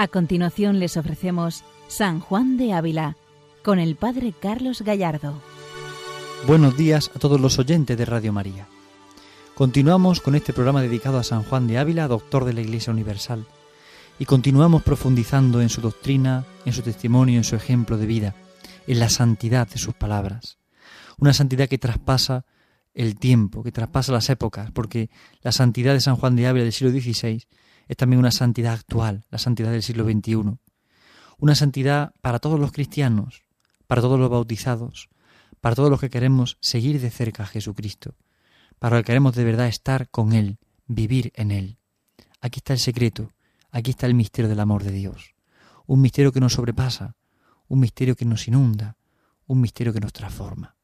A 0.00 0.08
continuación 0.08 0.78
les 0.78 0.96
ofrecemos 0.96 1.62
San 1.86 2.20
Juan 2.20 2.56
de 2.56 2.72
Ávila 2.72 3.18
con 3.62 3.78
el 3.78 3.96
Padre 3.96 4.32
Carlos 4.32 4.80
Gallardo. 4.80 5.42
Buenos 6.46 6.74
días 6.74 7.10
a 7.14 7.18
todos 7.18 7.38
los 7.38 7.58
oyentes 7.58 7.98
de 7.98 8.06
Radio 8.06 8.32
María. 8.32 8.66
Continuamos 9.54 10.22
con 10.22 10.34
este 10.36 10.54
programa 10.54 10.80
dedicado 10.80 11.18
a 11.18 11.22
San 11.22 11.42
Juan 11.42 11.66
de 11.66 11.76
Ávila, 11.76 12.08
doctor 12.08 12.46
de 12.46 12.54
la 12.54 12.62
Iglesia 12.62 12.94
Universal, 12.94 13.44
y 14.18 14.24
continuamos 14.24 14.82
profundizando 14.82 15.60
en 15.60 15.68
su 15.68 15.82
doctrina, 15.82 16.46
en 16.64 16.72
su 16.72 16.80
testimonio, 16.80 17.36
en 17.36 17.44
su 17.44 17.54
ejemplo 17.54 17.98
de 17.98 18.06
vida, 18.06 18.34
en 18.86 19.00
la 19.00 19.10
santidad 19.10 19.68
de 19.68 19.76
sus 19.76 19.92
palabras. 19.92 20.56
Una 21.18 21.34
santidad 21.34 21.68
que 21.68 21.76
traspasa 21.76 22.46
el 22.94 23.18
tiempo, 23.18 23.62
que 23.62 23.70
traspasa 23.70 24.12
las 24.12 24.30
épocas, 24.30 24.70
porque 24.70 25.10
la 25.42 25.52
santidad 25.52 25.92
de 25.92 26.00
San 26.00 26.16
Juan 26.16 26.36
de 26.36 26.46
Ávila 26.46 26.64
del 26.64 26.72
siglo 26.72 26.90
XVI 26.90 27.46
es 27.90 27.96
también 27.96 28.20
una 28.20 28.30
santidad 28.30 28.74
actual, 28.74 29.24
la 29.30 29.38
santidad 29.38 29.72
del 29.72 29.82
siglo 29.82 30.04
XXI. 30.04 30.58
Una 31.38 31.56
santidad 31.56 32.14
para 32.20 32.38
todos 32.38 32.60
los 32.60 32.70
cristianos, 32.70 33.42
para 33.88 34.00
todos 34.00 34.16
los 34.16 34.30
bautizados, 34.30 35.08
para 35.60 35.74
todos 35.74 35.90
los 35.90 35.98
que 35.98 36.08
queremos 36.08 36.56
seguir 36.60 37.00
de 37.00 37.10
cerca 37.10 37.42
a 37.42 37.46
Jesucristo, 37.46 38.14
para 38.78 38.94
los 38.94 39.02
que 39.02 39.08
queremos 39.08 39.34
de 39.34 39.42
verdad 39.42 39.66
estar 39.66 40.08
con 40.08 40.34
Él, 40.34 40.58
vivir 40.86 41.32
en 41.34 41.50
Él. 41.50 41.78
Aquí 42.40 42.60
está 42.60 42.74
el 42.74 42.78
secreto, 42.78 43.32
aquí 43.72 43.90
está 43.90 44.06
el 44.06 44.14
misterio 44.14 44.48
del 44.48 44.60
amor 44.60 44.84
de 44.84 44.92
Dios. 44.92 45.34
Un 45.84 46.00
misterio 46.00 46.30
que 46.30 46.38
nos 46.38 46.52
sobrepasa, 46.52 47.16
un 47.66 47.80
misterio 47.80 48.14
que 48.14 48.24
nos 48.24 48.46
inunda, 48.46 48.98
un 49.48 49.60
misterio 49.60 49.92
que 49.92 49.98
nos 49.98 50.12
transforma. 50.12 50.76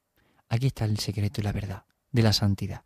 Aquí 0.48 0.66
está 0.66 0.86
el 0.86 0.98
secreto 0.98 1.40
y 1.40 1.44
la 1.44 1.52
verdad 1.52 1.84
de 2.10 2.22
la 2.24 2.32
santidad. 2.32 2.82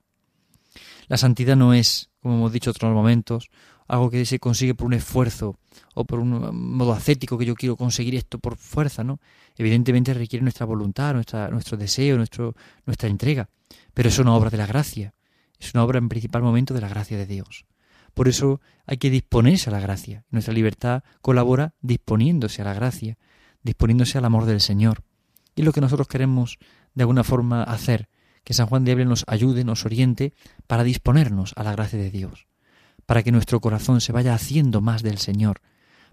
La 1.08 1.16
santidad 1.16 1.56
no 1.56 1.72
es, 1.72 2.10
como 2.20 2.34
hemos 2.34 2.52
dicho 2.52 2.68
en 2.68 2.76
otros 2.76 2.92
momentos, 2.92 3.50
algo 3.90 4.08
que 4.08 4.24
se 4.24 4.38
consigue 4.38 4.74
por 4.74 4.86
un 4.86 4.94
esfuerzo 4.94 5.58
o 5.94 6.04
por 6.04 6.20
un 6.20 6.30
modo 6.54 6.92
ascético 6.92 7.36
que 7.36 7.44
yo 7.44 7.56
quiero 7.56 7.76
conseguir 7.76 8.14
esto 8.14 8.38
por 8.38 8.56
fuerza, 8.56 9.02
¿no? 9.02 9.18
Evidentemente 9.56 10.14
requiere 10.14 10.44
nuestra 10.44 10.64
voluntad, 10.64 11.12
nuestro 11.12 11.76
deseo, 11.76 12.16
nuestro, 12.16 12.54
nuestra 12.86 13.08
entrega, 13.08 13.50
pero 13.92 14.08
es 14.08 14.18
una 14.20 14.34
obra 14.34 14.48
de 14.48 14.58
la 14.58 14.66
gracia, 14.66 15.12
es 15.58 15.74
una 15.74 15.82
obra 15.82 15.98
en 15.98 16.08
principal 16.08 16.40
momento 16.42 16.72
de 16.72 16.80
la 16.80 16.88
gracia 16.88 17.18
de 17.18 17.26
Dios. 17.26 17.66
Por 18.14 18.28
eso 18.28 18.60
hay 18.86 18.98
que 18.98 19.10
disponerse 19.10 19.70
a 19.70 19.72
la 19.72 19.80
gracia. 19.80 20.24
Nuestra 20.30 20.54
libertad 20.54 21.02
colabora 21.20 21.74
disponiéndose 21.80 22.62
a 22.62 22.66
la 22.66 22.74
gracia, 22.74 23.18
disponiéndose 23.64 24.18
al 24.18 24.24
amor 24.24 24.46
del 24.46 24.60
Señor. 24.60 25.02
Y 25.56 25.62
es 25.62 25.64
lo 25.64 25.72
que 25.72 25.80
nosotros 25.80 26.06
queremos 26.06 26.58
de 26.94 27.02
alguna 27.02 27.24
forma 27.24 27.64
hacer, 27.64 28.08
que 28.44 28.54
San 28.54 28.66
Juan 28.66 28.84
de 28.84 28.92
Ávila 28.92 29.10
nos 29.10 29.24
ayude, 29.26 29.64
nos 29.64 29.84
oriente 29.84 30.32
para 30.68 30.84
disponernos 30.84 31.54
a 31.56 31.64
la 31.64 31.72
gracia 31.72 31.98
de 31.98 32.10
Dios 32.10 32.49
para 33.10 33.24
que 33.24 33.32
nuestro 33.32 33.60
corazón 33.60 34.00
se 34.00 34.12
vaya 34.12 34.34
haciendo 34.34 34.80
más 34.80 35.02
del 35.02 35.18
Señor, 35.18 35.62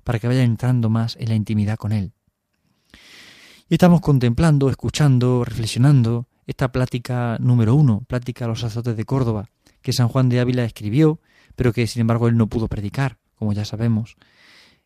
para 0.03 0.17
que 0.17 0.25
vaya 0.25 0.41
entrando 0.41 0.89
más 0.89 1.15
en 1.19 1.29
la 1.29 1.35
intimidad 1.35 1.77
con 1.77 1.91
Él. 1.91 2.11
Y 3.69 3.75
estamos 3.75 4.01
contemplando, 4.01 4.67
escuchando, 4.71 5.45
reflexionando 5.45 6.27
esta 6.47 6.71
plática 6.71 7.37
número 7.39 7.75
uno, 7.75 8.01
plática 8.07 8.45
a 8.45 8.47
los 8.47 8.61
sacerdotes 8.61 8.97
de 8.97 9.05
Córdoba, 9.05 9.51
que 9.83 9.93
San 9.93 10.07
Juan 10.07 10.27
de 10.27 10.39
Ávila 10.39 10.63
escribió, 10.63 11.21
pero 11.55 11.71
que 11.71 11.85
sin 11.85 12.01
embargo 12.01 12.29
él 12.29 12.35
no 12.35 12.47
pudo 12.47 12.67
predicar, 12.67 13.19
como 13.35 13.53
ya 13.53 13.63
sabemos. 13.63 14.15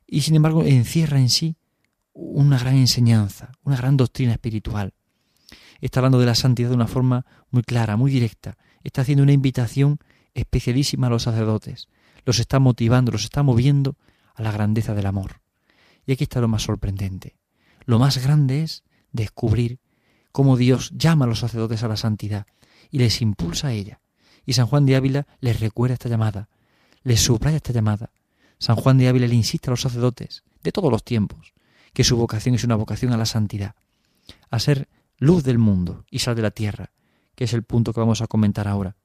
Y 0.06 0.20
sin 0.20 0.36
embargo 0.36 0.66
encierra 0.66 1.18
en 1.18 1.30
sí 1.30 1.56
una 2.12 2.59
gran 2.59 2.75
enseñanza, 2.75 3.53
una 3.63 3.78
gran 3.78 3.96
doctrina 3.96 4.34
espiritual. 4.34 4.94
Está 5.80 6.02
hablando 6.02 6.19
de 6.19 6.25
la 6.25 6.36
santidad 6.36 6.68
de 6.68 6.75
una 6.75 6.88
forma 6.88 7.25
muy 7.52 7.63
clara, 7.63 7.96
muy 7.96 8.12
directa. 8.12 8.57
Está 8.84 9.03
haciendo 9.03 9.24
una 9.24 9.31
invitación 9.31 10.00
especialísima 10.34 11.07
a 11.07 11.09
los 11.09 11.24
sacerdotes, 11.24 11.88
los 12.26 12.40
está 12.40 12.59
motivando, 12.59 13.12
los 13.12 13.24
está 13.24 13.44
moviendo 13.44 13.96
a 14.36 14.42
la 14.42 14.52
grandeza 14.52 14.94
del 14.94 15.06
amor. 15.06 15.42
Y 16.06 16.14
aquí 16.14 16.24
está 16.24 16.42
lo 16.42 16.48
más 16.48 16.64
sorprendente. 16.64 17.36
Lo 17.86 18.00
más 18.00 18.24
grande 18.24 18.64
es 18.64 18.84
descubrir 19.12 19.80
cómo 20.31 20.58
Dios 20.58 20.92
llama 20.96 21.26
a 21.26 21.28
los 21.28 21.40
sacerdotes 21.40 21.84
a 21.84 21.88
la 21.88 21.98
santidad 21.98 22.46
y 22.90 23.00
les 23.00 23.22
impulsa 23.22 23.68
a 23.68 23.74
ella. 23.74 24.02
Y 24.46 24.54
San 24.54 24.68
Juan 24.68 24.86
de 24.86 24.96
Ávila 24.96 25.28
les 25.40 25.60
recuerda 25.60 25.94
esta 25.94 26.10
llamada, 26.10 26.50
les 27.04 27.22
subraya 27.22 27.58
esta 27.58 27.74
llamada. 27.74 28.12
San 28.58 28.76
Juan 28.76 28.98
de 28.98 29.08
Ávila 29.08 29.28
le 29.28 29.36
insiste 29.36 29.70
a 29.70 29.72
los 29.72 29.81
sacerdotes 29.81 30.44
de 30.64 30.72
todos 30.72 30.92
los 30.92 31.04
tiempos 31.04 31.54
que 31.94 32.04
su 32.04 32.16
vocación 32.18 32.56
es 32.56 32.64
una 32.64 32.76
vocación 32.76 33.12
a 33.12 33.18
la 33.18 33.26
santidad, 33.26 33.76
a 34.50 34.60
ser 34.60 34.88
luz 35.18 35.44
del 35.44 35.58
mundo 35.58 36.06
y 36.10 36.20
sal 36.20 36.36
de 36.36 36.42
la 36.42 36.52
tierra, 36.52 36.92
que 37.36 37.44
es 37.44 37.54
el 37.54 37.64
punto 37.64 37.94
que 37.94 38.00
vamos 38.00 38.22
a 38.22 38.28
comentar 38.28 38.68
ahora. 38.68 38.96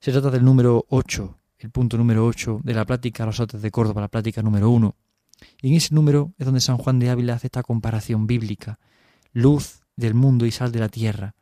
Se 0.00 0.12
trata 0.12 0.30
del 0.30 0.44
número 0.44 0.86
8 0.88 1.37
el 1.58 1.70
punto 1.70 1.98
número 1.98 2.24
8 2.24 2.60
de 2.62 2.74
la 2.74 2.84
plática 2.84 3.26
los 3.26 3.40
otros 3.40 3.62
de 3.62 3.70
Córdoba, 3.70 4.02
la 4.02 4.08
plática 4.08 4.42
número 4.42 4.70
1. 4.70 4.94
Y 5.62 5.68
en 5.68 5.74
ese 5.74 5.94
número 5.94 6.32
es 6.38 6.46
donde 6.46 6.60
San 6.60 6.78
Juan 6.78 6.98
de 6.98 7.10
Ávila 7.10 7.34
hace 7.34 7.48
esta 7.48 7.62
comparación 7.62 8.26
bíblica, 8.26 8.78
luz 9.32 9.80
del 9.96 10.14
mundo 10.14 10.46
y 10.46 10.52
sal 10.52 10.72
de 10.72 10.78
la 10.78 10.88
tierra. 10.88 11.34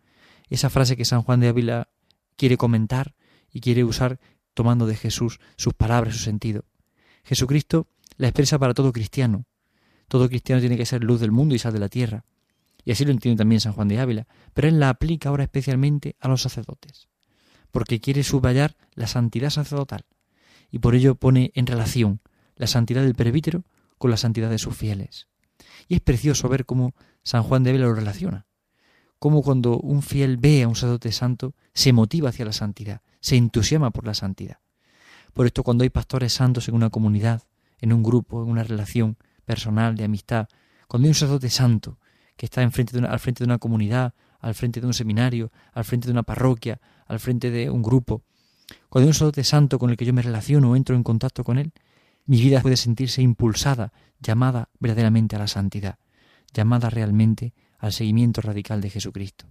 Esa 0.48 0.70
frase 0.70 0.96
que 0.96 1.04
San 1.04 1.22
Juan 1.22 1.40
de 1.40 1.48
Ávila 1.48 1.88
quiere 2.36 2.56
comentar 2.56 3.14
y 3.50 3.60
quiere 3.60 3.84
usar 3.84 4.18
tomando 4.54 4.86
de 4.86 4.96
Jesús 4.96 5.38
sus 5.56 5.74
palabras, 5.74 6.16
su 6.16 6.22
sentido. 6.22 6.64
Jesucristo 7.24 7.88
la 8.16 8.28
expresa 8.28 8.58
para 8.58 8.72
todo 8.72 8.92
cristiano. 8.92 9.44
Todo 10.08 10.28
cristiano 10.28 10.60
tiene 10.60 10.78
que 10.78 10.86
ser 10.86 11.04
luz 11.04 11.20
del 11.20 11.32
mundo 11.32 11.54
y 11.54 11.58
sal 11.58 11.72
de 11.74 11.80
la 11.80 11.88
tierra. 11.88 12.24
Y 12.84 12.92
así 12.92 13.04
lo 13.04 13.10
entiende 13.10 13.38
también 13.38 13.60
San 13.60 13.72
Juan 13.72 13.88
de 13.88 13.98
Ávila, 13.98 14.26
pero 14.54 14.68
él 14.68 14.80
la 14.80 14.88
aplica 14.88 15.28
ahora 15.28 15.44
especialmente 15.44 16.16
a 16.20 16.28
los 16.28 16.40
sacerdotes 16.40 17.08
porque 17.76 18.00
quiere 18.00 18.24
subrayar 18.24 18.74
la 18.94 19.06
santidad 19.06 19.50
sacerdotal 19.50 20.06
y 20.70 20.78
por 20.78 20.94
ello 20.94 21.14
pone 21.14 21.52
en 21.54 21.66
relación 21.66 22.22
la 22.54 22.66
santidad 22.66 23.02
del 23.02 23.14
presbítero 23.14 23.64
con 23.98 24.10
la 24.10 24.16
santidad 24.16 24.48
de 24.48 24.56
sus 24.56 24.74
fieles. 24.74 25.28
Y 25.86 25.96
es 25.96 26.00
precioso 26.00 26.48
ver 26.48 26.64
cómo 26.64 26.94
San 27.22 27.42
Juan 27.42 27.64
de 27.64 27.72
Vela 27.72 27.84
lo 27.84 27.94
relaciona, 27.94 28.46
cómo 29.18 29.42
cuando 29.42 29.78
un 29.78 30.00
fiel 30.00 30.38
ve 30.38 30.62
a 30.62 30.68
un 30.68 30.74
sacerdote 30.74 31.12
santo 31.12 31.54
se 31.74 31.92
motiva 31.92 32.30
hacia 32.30 32.46
la 32.46 32.54
santidad, 32.54 33.02
se 33.20 33.36
entusiasma 33.36 33.90
por 33.90 34.06
la 34.06 34.14
santidad. 34.14 34.56
Por 35.34 35.44
esto 35.44 35.62
cuando 35.62 35.84
hay 35.84 35.90
pastores 35.90 36.32
santos 36.32 36.70
en 36.70 36.76
una 36.76 36.88
comunidad, 36.88 37.42
en 37.82 37.92
un 37.92 38.02
grupo, 38.02 38.42
en 38.42 38.48
una 38.48 38.62
relación 38.62 39.18
personal 39.44 39.96
de 39.96 40.04
amistad, 40.04 40.48
cuando 40.88 41.04
hay 41.04 41.10
un 41.10 41.14
sacerdote 41.14 41.50
santo 41.50 41.98
que 42.38 42.46
está 42.46 42.62
al 42.62 42.70
frente 42.72 42.94
de 42.94 43.44
una 43.44 43.58
comunidad, 43.58 44.14
al 44.40 44.54
frente 44.54 44.80
de 44.80 44.86
un 44.86 44.94
seminario, 44.94 45.50
al 45.72 45.84
frente 45.84 46.06
de 46.06 46.12
una 46.12 46.22
parroquia, 46.22 46.80
al 47.06 47.20
frente 47.20 47.50
de 47.50 47.70
un 47.70 47.82
grupo, 47.82 48.22
cuando 48.88 49.06
hay 49.06 49.08
un 49.08 49.14
sacerdote 49.14 49.44
santo 49.44 49.78
con 49.78 49.90
el 49.90 49.96
que 49.96 50.04
yo 50.04 50.12
me 50.12 50.22
relaciono 50.22 50.70
o 50.70 50.76
entro 50.76 50.96
en 50.96 51.02
contacto 51.02 51.44
con 51.44 51.58
él, 51.58 51.72
mi 52.26 52.40
vida 52.40 52.60
puede 52.60 52.76
sentirse 52.76 53.22
impulsada, 53.22 53.92
llamada 54.20 54.68
verdaderamente 54.80 55.36
a 55.36 55.38
la 55.38 55.46
santidad, 55.46 55.98
llamada 56.52 56.90
realmente 56.90 57.54
al 57.78 57.92
seguimiento 57.92 58.40
radical 58.40 58.80
de 58.80 58.90
Jesucristo. 58.90 59.46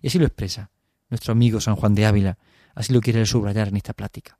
Y 0.00 0.08
así 0.08 0.18
lo 0.18 0.26
expresa 0.26 0.70
nuestro 1.10 1.32
amigo 1.32 1.60
San 1.60 1.76
Juan 1.76 1.94
de 1.94 2.06
Ávila, 2.06 2.38
así 2.74 2.92
lo 2.92 3.00
quiere 3.00 3.24
subrayar 3.26 3.68
en 3.68 3.76
esta 3.76 3.92
plática. 3.92 4.38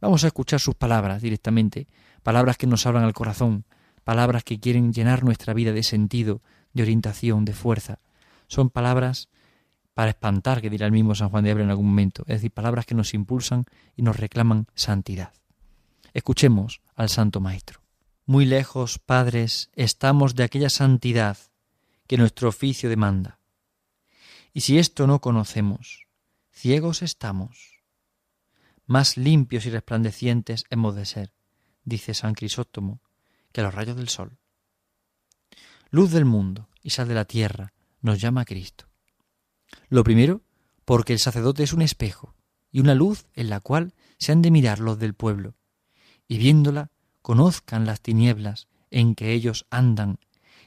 Vamos 0.00 0.24
a 0.24 0.28
escuchar 0.28 0.60
sus 0.60 0.74
palabras 0.74 1.20
directamente, 1.20 1.86
palabras 2.22 2.56
que 2.56 2.66
nos 2.66 2.86
hablan 2.86 3.04
al 3.04 3.12
corazón, 3.12 3.64
palabras 4.04 4.42
que 4.42 4.58
quieren 4.58 4.92
llenar 4.92 5.22
nuestra 5.22 5.52
vida 5.54 5.72
de 5.72 5.82
sentido, 5.82 6.40
de 6.72 6.82
orientación, 6.82 7.44
de 7.44 7.52
fuerza. 7.52 7.98
Son 8.48 8.70
palabras 8.70 9.28
para 9.94 10.10
espantar, 10.10 10.60
que 10.60 10.70
dirá 10.70 10.86
el 10.86 10.92
mismo 10.92 11.14
San 11.14 11.28
Juan 11.28 11.44
de 11.44 11.50
Ávila 11.50 11.64
en 11.64 11.70
algún 11.70 11.86
momento, 11.86 12.22
es 12.22 12.36
decir, 12.36 12.50
palabras 12.50 12.86
que 12.86 12.94
nos 12.94 13.14
impulsan 13.14 13.66
y 13.96 14.02
nos 14.02 14.16
reclaman 14.16 14.66
santidad. 14.74 15.32
Escuchemos 16.14 16.80
al 16.94 17.08
Santo 17.08 17.40
Maestro. 17.40 17.80
Muy 18.24 18.44
lejos, 18.44 18.98
padres, 18.98 19.70
estamos 19.74 20.34
de 20.34 20.44
aquella 20.44 20.70
santidad 20.70 21.38
que 22.06 22.16
nuestro 22.16 22.48
oficio 22.48 22.88
demanda. 22.88 23.38
Y 24.52 24.62
si 24.62 24.78
esto 24.78 25.06
no 25.06 25.20
conocemos, 25.20 26.06
ciegos 26.52 27.02
estamos. 27.02 27.82
Más 28.86 29.16
limpios 29.16 29.66
y 29.66 29.70
resplandecientes 29.70 30.64
hemos 30.70 30.94
de 30.94 31.04
ser, 31.04 31.32
dice 31.84 32.14
San 32.14 32.34
Crisóstomo, 32.34 33.00
que 33.52 33.62
los 33.62 33.74
rayos 33.74 33.96
del 33.96 34.08
sol. 34.08 34.38
Luz 35.90 36.10
del 36.10 36.24
mundo 36.24 36.68
y 36.82 36.90
sal 36.90 37.08
de 37.08 37.14
la 37.14 37.24
tierra, 37.24 37.72
nos 38.08 38.22
llama 38.22 38.46
Cristo. 38.46 38.86
Lo 39.90 40.02
primero, 40.02 40.40
porque 40.86 41.12
el 41.12 41.18
sacerdote 41.18 41.62
es 41.62 41.74
un 41.74 41.82
espejo 41.82 42.34
y 42.72 42.80
una 42.80 42.94
luz 42.94 43.26
en 43.34 43.50
la 43.50 43.60
cual 43.60 43.92
se 44.16 44.32
han 44.32 44.40
de 44.40 44.50
mirar 44.50 44.78
los 44.78 44.98
del 44.98 45.12
pueblo, 45.12 45.56
y 46.26 46.38
viéndola 46.38 46.90
conozcan 47.20 47.84
las 47.84 48.00
tinieblas 48.00 48.66
en 48.90 49.14
que 49.14 49.32
ellos 49.32 49.66
andan, 49.68 50.20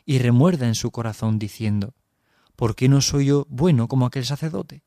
y 0.05 0.19
remuerda 0.19 0.67
en 0.67 0.75
su 0.75 0.91
corazón 0.91 1.39
diciendo, 1.39 1.95
¿por 2.55 2.75
qué 2.75 2.87
no 2.87 3.01
soy 3.01 3.25
yo 3.25 3.47
bueno 3.49 3.87
como 3.87 4.05
aquel 4.05 4.25
sacerdote? 4.25 4.83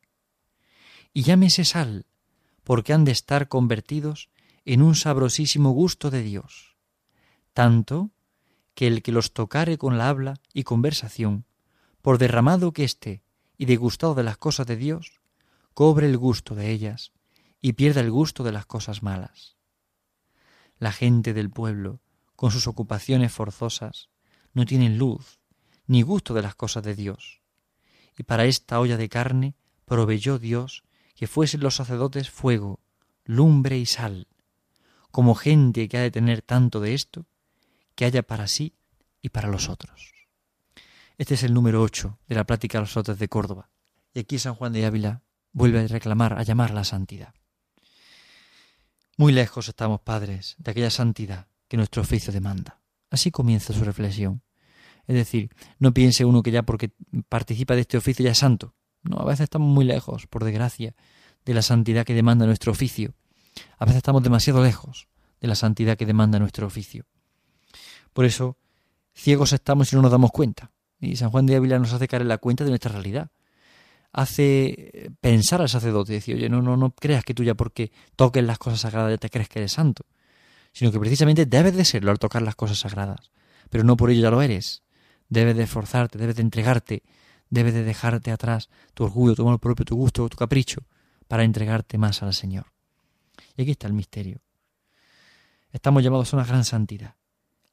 Y 1.13 1.23
llámese 1.23 1.65
sal, 1.65 2.07
porque 2.63 2.93
han 2.93 3.05
de 3.05 3.11
estar 3.11 3.49
convertidos 3.49 4.31
en 4.65 4.81
un 4.81 4.95
sabrosísimo 4.95 5.71
gusto 5.71 6.09
de 6.11 6.23
Dios, 6.23 6.77
tanto 7.53 8.11
que 8.75 8.87
el 8.87 9.03
que 9.03 9.11
los 9.11 9.33
tocare 9.33 9.77
con 9.77 9.99
la 9.99 10.09
habla 10.09 10.35
y 10.53 10.63
conversación, 10.63 11.47
por 12.05 12.19
derramado 12.19 12.75
que 12.75 12.85
esté 12.85 13.23
y 13.57 13.65
degustado 13.65 14.15
de 14.15 14.25
las 14.25 14.37
cosas 14.37 14.67
de 14.67 14.77
Dios, 14.77 15.23
cobre 15.73 16.07
el 16.07 16.19
gusto 16.19 16.55
de 16.55 16.71
ellas 16.71 17.13
y 17.63 17.73
pierda 17.73 18.03
el 18.03 18.11
gusto 18.11 18.45
de 18.45 18.53
las 18.53 18.67
cosas 18.67 19.03
malas. 19.03 19.57
La 20.77 20.93
gente 20.93 21.33
del 21.33 21.49
pueblo, 21.49 22.03
con 22.37 22.51
sus 22.51 22.67
ocupaciones 22.67 23.33
forzosas, 23.33 24.11
no 24.53 24.67
tienen 24.67 24.99
luz 24.99 25.41
ni 25.87 26.03
gusto 26.03 26.35
de 26.35 26.43
las 26.43 26.55
cosas 26.55 26.83
de 26.83 26.95
Dios. 26.95 27.41
Y 28.19 28.25
para 28.25 28.45
esta 28.45 28.81
olla 28.81 28.99
de 28.99 29.09
carne 29.09 29.55
proveyó 29.87 30.39
Dios 30.39 30.85
que 31.15 31.27
fuesen 31.27 31.61
los 31.61 31.77
sacerdotes 31.77 32.29
fuego, 32.29 32.81
lumbre 33.25 33.79
y 33.79 33.87
sal, 33.87 34.29
como 35.11 35.35
gente 35.35 35.89
que 35.89 35.97
ha 35.97 36.03
de 36.03 36.11
tener 36.11 36.43
tanto 36.43 36.81
de 36.81 36.93
esto, 36.93 37.25
que 37.95 38.05
haya 38.05 38.23
para 38.23 38.47
sí 38.47 38.75
y 39.23 39.31
para 39.31 39.49
los 39.49 39.71
otros. 39.71 40.14
Este 41.17 41.35
es 41.35 41.45
el 41.45 41.55
número 41.55 41.81
ocho 41.81 42.19
de 42.27 42.35
la 42.35 42.45
plática 42.45 42.79
de 42.79 42.83
los 42.83 42.91
sacerdotes 42.91 43.21
de 43.21 43.29
Córdoba. 43.29 43.71
Y 44.13 44.21
aquí 44.21 44.39
San 44.39 44.55
Juan 44.55 44.73
de 44.73 44.85
Ávila 44.85 45.23
vuelve 45.53 45.81
a 45.81 45.87
reclamar, 45.87 46.33
a 46.33 46.43
llamar 46.43 46.73
la 46.73 46.83
santidad. 46.83 47.35
Muy 49.17 49.33
lejos 49.33 49.69
estamos, 49.69 50.01
padres, 50.01 50.57
de 50.59 50.73
aquella 50.73 50.91
santidad 50.91 51.47
que 51.69 51.77
nuestro 51.77 52.03
oficio 52.03 52.33
demanda. 52.33 52.81
Así 53.11 53.31
comienza 53.31 53.73
su 53.73 53.85
reflexión. 53.85 54.43
Es 55.07 55.15
decir, 55.15 55.51
no 55.79 55.95
piense 55.95 56.25
uno 56.25 56.43
que 56.43 56.51
ya 56.51 56.65
porque 56.65 56.93
participa 57.29 57.75
de 57.75 57.83
este 57.83 57.97
oficio 57.97 58.25
ya 58.25 58.33
es 58.33 58.39
santo. 58.39 58.75
No, 59.03 59.19
a 59.19 59.25
veces 59.25 59.45
estamos 59.45 59.69
muy 59.69 59.85
lejos, 59.85 60.27
por 60.27 60.43
desgracia, 60.43 60.97
de 61.45 61.55
la 61.55 61.63
santidad 61.63 62.05
que 62.05 62.15
demanda 62.15 62.45
nuestro 62.47 62.73
oficio. 62.73 63.15
A 63.79 63.85
veces 63.85 63.99
estamos 63.99 64.25
demasiado 64.25 64.65
lejos 64.65 65.07
de 65.41 65.47
la 65.47 65.55
santidad 65.55 65.97
que 65.97 66.07
demanda 66.07 66.41
nuestro 66.41 66.67
oficio. 66.67 67.07
Por 68.13 68.25
eso, 68.25 68.57
ciegos 69.13 69.53
estamos 69.53 69.93
y 69.93 69.97
no 69.97 70.03
nos 70.03 70.11
damos 70.11 70.33
cuenta. 70.33 70.74
Y 71.05 71.17
San 71.17 71.31
Juan 71.31 71.47
de 71.47 71.57
Ávila 71.57 71.79
nos 71.79 71.93
hace 71.93 72.09
caer 72.09 72.23
en 72.23 72.29
la 72.29 72.39
cuenta 72.39 72.65
de 72.65 72.71
nuestra 72.71 72.93
realidad. 72.93 73.31
Hace 74.13 75.11
pensar 75.21 75.61
al 75.61 75.69
sacerdote, 75.69 76.13
decir, 76.13 76.37
oye, 76.37 76.49
no, 76.49 76.63
no, 76.63 76.77
no 76.77 76.91
creas 76.91 77.25
que 77.25 77.35
tú 77.35 77.43
ya 77.43 77.55
porque 77.55 77.91
toques 78.17 78.45
las 78.45 78.59
cosas 78.59 78.81
sagradas 78.81 79.11
ya 79.11 79.19
te 79.19 79.29
crees 79.29 79.49
que 79.49 79.59
eres 79.59 79.73
santo, 79.73 80.07
sino 80.73 80.93
que 80.93 81.01
precisamente 81.01 81.47
debes 81.47 81.75
de 81.75 81.85
serlo 81.85 82.13
al 82.13 82.19
tocar 82.19 82.43
las 82.43 82.55
cosas 82.55 82.79
sagradas, 82.79 83.33
pero 83.71 83.83
no 83.83 83.97
por 83.97 84.11
ello 84.11 84.23
ya 84.23 84.31
lo 84.31 84.41
eres. 84.41 84.83
Debes 85.29 85.57
de 85.57 85.65
esforzarte, 85.65 86.19
debes 86.19 86.37
de 86.37 86.43
entregarte, 86.43 87.03
debes 87.51 87.75
de 87.75 87.83
dejarte 87.83 88.31
atrás 88.31 88.69
tu 88.95 89.05
orgullo, 89.05 89.35
tu 89.35 89.43
amor 89.43 89.59
propio, 89.59 89.85
tu 89.85 89.97
gusto, 89.97 90.29
tu 90.29 90.37
capricho, 90.37 90.83
para 91.27 91.43
entregarte 91.43 91.99
más 91.99 92.23
al 92.23 92.35
Señor. 92.35 92.67
Y 93.57 93.63
aquí 93.63 93.73
está 93.73 93.89
el 93.89 93.95
misterio. 93.95 94.43
Estamos 95.73 96.05
llamados 96.05 96.33
a 96.33 96.37
una 96.37 96.47
gran 96.47 96.65
santidad. 96.65 97.17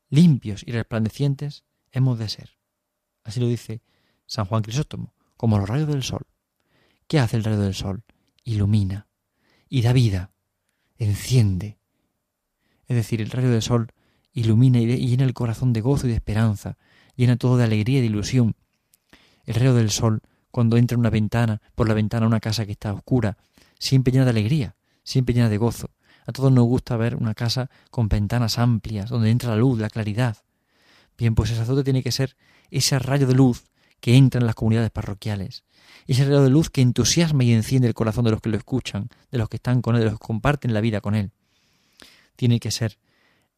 Limpios 0.09 0.63
y 0.65 0.71
resplandecientes 0.71 1.63
hemos 1.91 2.17
de 2.17 2.29
ser. 2.29 2.60
Así 3.23 3.39
lo 3.39 3.47
dice 3.47 3.81
San 4.25 4.45
Juan 4.45 4.63
Crisóstomo, 4.63 5.13
como 5.37 5.57
los 5.57 5.67
rayos 5.67 5.87
del 5.87 6.03
sol. 6.03 6.25
¿Qué 7.07 7.19
hace 7.19 7.37
el 7.37 7.43
rayo 7.43 7.59
del 7.59 7.73
sol? 7.73 8.03
Ilumina 8.43 9.07
y 9.71 9.81
da 9.81 9.93
vida, 9.93 10.31
enciende. 10.97 11.77
Es 12.87 12.97
decir, 12.97 13.21
el 13.21 13.31
rayo 13.31 13.49
del 13.49 13.61
sol 13.61 13.87
ilumina 14.33 14.79
y 14.79 15.07
llena 15.07 15.23
el 15.23 15.33
corazón 15.33 15.71
de 15.71 15.79
gozo 15.79 16.07
y 16.07 16.09
de 16.09 16.17
esperanza, 16.17 16.77
llena 17.15 17.37
todo 17.37 17.55
de 17.55 17.63
alegría 17.63 17.99
y 17.99 18.01
de 18.01 18.07
ilusión. 18.07 18.55
El 19.45 19.55
rayo 19.55 19.73
del 19.73 19.89
sol, 19.89 20.21
cuando 20.51 20.75
entra 20.75 20.95
en 20.95 20.99
una 20.99 21.09
ventana, 21.09 21.61
por 21.73 21.87
la 21.87 21.93
ventana 21.93 22.27
una 22.27 22.41
casa 22.41 22.65
que 22.65 22.73
está 22.73 22.93
oscura, 22.93 23.37
siempre 23.79 24.11
llena 24.11 24.25
de 24.25 24.31
alegría, 24.31 24.75
siempre 25.03 25.33
llena 25.33 25.47
de 25.47 25.57
gozo. 25.57 25.89
A 26.27 26.33
todos 26.33 26.51
nos 26.51 26.65
gusta 26.65 26.97
ver 26.97 27.15
una 27.15 27.33
casa 27.33 27.69
con 27.91 28.09
ventanas 28.09 28.59
amplias, 28.59 29.09
donde 29.09 29.31
entra 29.31 29.51
la 29.51 29.55
luz, 29.55 29.79
la 29.79 29.89
claridad. 29.89 30.35
Bien, 31.17 31.35
pues 31.35 31.51
el 31.51 31.57
sacerdote 31.57 31.83
tiene 31.83 32.03
que 32.03 32.11
ser 32.11 32.35
ese 32.69 32.97
rayo 32.99 33.27
de 33.27 33.33
luz 33.33 33.65
que 33.99 34.15
entra 34.15 34.39
en 34.39 34.47
las 34.47 34.55
comunidades 34.55 34.89
parroquiales, 34.91 35.63
ese 36.07 36.25
rayo 36.25 36.41
de 36.41 36.49
luz 36.49 36.69
que 36.69 36.81
entusiasma 36.81 37.43
y 37.43 37.53
enciende 37.53 37.87
el 37.87 37.93
corazón 37.93 38.25
de 38.25 38.31
los 38.31 38.41
que 38.41 38.49
lo 38.49 38.57
escuchan, 38.57 39.09
de 39.31 39.37
los 39.37 39.47
que 39.49 39.57
están 39.57 39.81
con 39.81 39.95
él, 39.95 40.01
de 40.01 40.05
los 40.09 40.19
que 40.19 40.25
comparten 40.25 40.73
la 40.73 40.81
vida 40.81 41.01
con 41.01 41.15
él. 41.15 41.31
Tiene 42.35 42.59
que 42.59 42.71
ser 42.71 42.97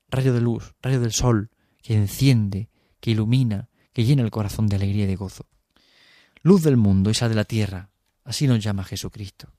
rayo 0.10 0.34
de 0.34 0.42
luz, 0.42 0.76
rayo 0.82 1.00
del 1.00 1.14
sol, 1.14 1.50
que 1.82 1.96
enciende, 1.96 2.70
que 3.00 3.12
ilumina, 3.12 3.70
que 3.94 4.04
llena 4.04 4.24
el 4.24 4.32
corazón 4.32 4.68
de 4.68 4.76
alegría 4.76 5.06
y 5.06 5.08
de 5.08 5.16
gozo. 5.16 5.48
Luz 6.42 6.64
del 6.64 6.78
mundo 6.78 7.10
y 7.10 7.14
sal 7.14 7.30
de 7.30 7.36
la 7.36 7.46
tierra, 7.46 7.90
así 8.26 8.48
nos 8.48 8.62
llama 8.62 8.84
Jesucristo. 8.84 9.54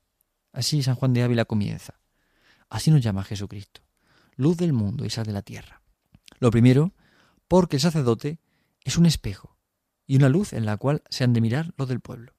Así 0.52 0.82
San 0.82 0.94
Juan 0.94 1.12
de 1.14 1.22
Ávila 1.22 1.44
comienza. 1.44 1.94
Así 2.68 2.90
nos 2.90 3.00
llama 3.00 3.24
Jesucristo. 3.24 3.80
Luz 4.36 4.56
del 4.56 4.72
mundo 4.72 5.04
y 5.04 5.10
sal 5.10 5.26
de 5.26 5.32
la 5.32 5.42
tierra. 5.42 5.80
Lo 6.38 6.50
primero, 6.50 6.92
porque 7.54 7.76
el 7.76 7.82
sacerdote 7.82 8.40
es 8.82 8.98
un 8.98 9.06
espejo 9.06 9.56
y 10.08 10.16
una 10.16 10.28
luz 10.28 10.52
en 10.54 10.66
la 10.66 10.76
cual 10.76 11.04
se 11.08 11.22
han 11.22 11.32
de 11.32 11.40
mirar 11.40 11.72
los 11.76 11.88
del 11.88 12.00
pueblo. 12.00 12.34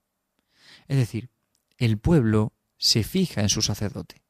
Es 0.89 0.97
decir, 0.97 1.29
el 1.77 1.97
pueblo 1.97 2.51
se 2.77 3.01
fija 3.05 3.39
en 3.39 3.47
su 3.47 3.61
sacerdote. 3.61 4.25